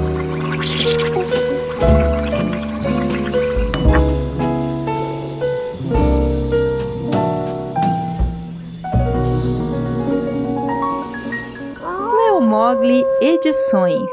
Mogli 12.83 13.05
Edições. 13.21 14.11